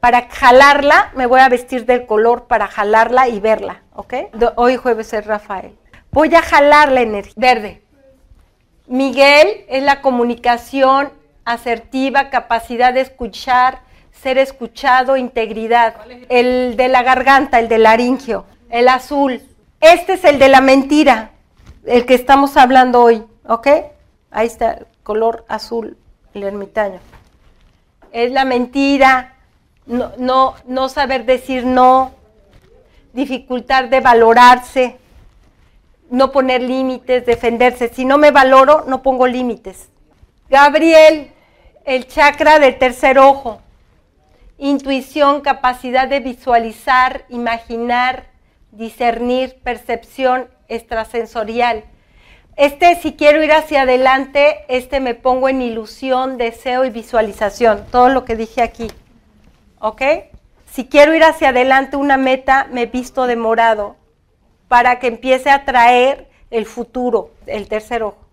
[0.00, 4.14] para jalarla, me voy a vestir del color para jalarla y verla, ¿ok?
[4.56, 5.76] Hoy jueves es Rafael.
[6.12, 7.34] Voy a jalar la energía.
[7.36, 7.82] Verde.
[8.86, 11.12] Miguel es la comunicación
[11.44, 15.94] asertiva, capacidad de escuchar, ser escuchado, integridad.
[16.28, 18.44] El de la garganta, el del laringio.
[18.68, 19.40] El azul.
[19.80, 21.30] Este es el de la mentira,
[21.86, 23.66] el que estamos hablando hoy, ¿ok?
[24.30, 25.96] Ahí está, color azul,
[26.34, 27.00] el ermitaño.
[28.12, 29.36] Es la mentira,
[29.86, 32.12] no, no, no saber decir no,
[33.14, 34.99] dificultad de valorarse,
[36.10, 37.88] no poner límites, defenderse.
[37.88, 39.88] Si no me valoro, no pongo límites.
[40.50, 41.32] Gabriel,
[41.84, 43.62] el chakra del tercer ojo.
[44.58, 48.26] Intuición, capacidad de visualizar, imaginar,
[48.72, 51.84] discernir, percepción extrasensorial.
[52.56, 57.86] Este, si quiero ir hacia adelante, este me pongo en ilusión, deseo y visualización.
[57.90, 58.88] Todo lo que dije aquí.
[59.78, 60.02] ¿Ok?
[60.70, 63.99] Si quiero ir hacia adelante una meta, me visto de morado
[64.70, 68.24] para que empiece a traer el futuro, el tercer ojo.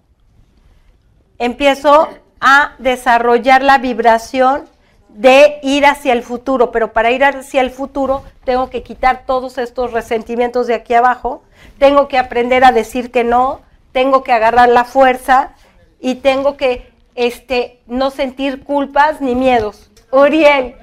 [1.39, 2.09] Empiezo
[2.39, 4.69] a desarrollar la vibración
[5.09, 9.57] de ir hacia el futuro, pero para ir hacia el futuro tengo que quitar todos
[9.57, 11.41] estos resentimientos de aquí abajo,
[11.80, 13.61] tengo que aprender a decir que no,
[13.91, 15.55] tengo que agarrar la fuerza
[15.99, 19.89] y tengo que este, no sentir culpas ni miedos.
[20.11, 20.76] Uriel,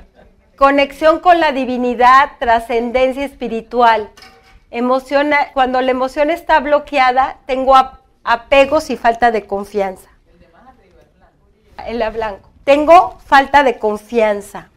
[0.56, 4.10] conexión con la divinidad, trascendencia espiritual
[4.74, 7.76] emociona, cuando la emoción está bloqueada, tengo
[8.24, 10.10] apegos y falta de confianza.
[11.86, 12.50] El de blanco.
[12.64, 14.70] Tengo falta de confianza.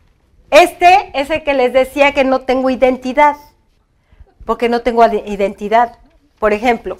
[0.51, 3.37] Este es el que les decía que no tengo identidad,
[4.45, 5.97] porque no tengo identidad.
[6.37, 6.97] Por ejemplo,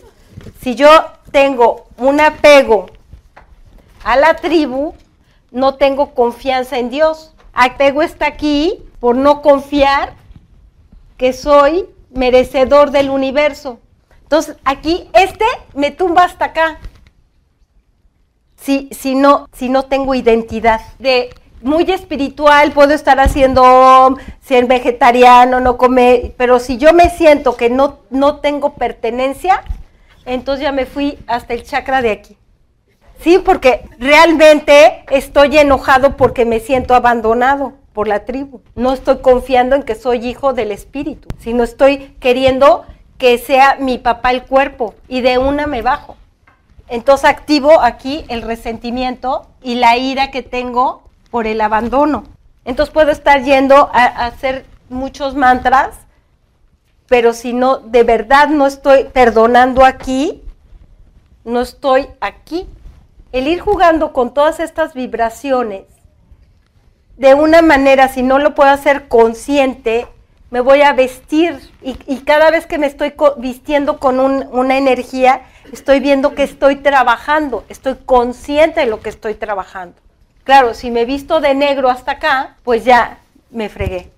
[0.62, 0.90] si yo
[1.32, 2.88] tengo un apego
[4.04, 4.96] a la tribu,
[5.52, 7.36] no tengo confianza en Dios.
[7.54, 10.14] Apego está aquí por no confiar
[11.18, 13.80] que soy merecedor del universo.
[14.24, 16.80] Entonces, aquí este me tumba hasta acá.
[18.58, 21.30] Si, si, no, si no tengo identidad de
[21.62, 27.70] muy espiritual, puedo estar haciendo ser vegetariano, no comer, pero si yo me siento que
[27.70, 29.64] no, no tengo pertenencia,
[30.26, 32.38] entonces ya me fui hasta el chakra de aquí.
[33.22, 38.62] Sí, porque realmente estoy enojado porque me siento abandonado por la tribu.
[38.76, 42.86] No estoy confiando en que soy hijo del espíritu, sino estoy queriendo
[43.18, 46.16] que sea mi papá el cuerpo y de una me bajo.
[46.90, 52.26] Entonces activo aquí el resentimiento y la ira que tengo por el abandono.
[52.66, 55.96] Entonces puedo estar yendo a, a hacer muchos mantras,
[57.08, 60.44] pero si no, de verdad no estoy perdonando aquí,
[61.44, 62.68] no estoy aquí.
[63.32, 65.97] El ir jugando con todas estas vibraciones
[67.18, 70.08] de una manera, si no lo puedo hacer consciente,
[70.50, 75.42] me voy a vestir y, cada vez que me estoy vistiendo con una energía,
[75.74, 79.96] estoy viendo que estoy trabajando, estoy consciente de lo que estoy trabajando.
[80.44, 83.18] Claro, si me visto de negro hasta acá, pues ya
[83.52, 84.10] me fregué,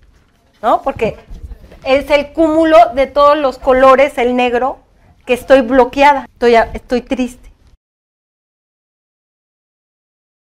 [0.62, 0.82] ¿no?
[0.82, 1.16] Porque
[1.84, 4.78] es el cúmulo de todos los colores, el negro,
[5.26, 7.49] que estoy bloqueada, estoy, estoy triste.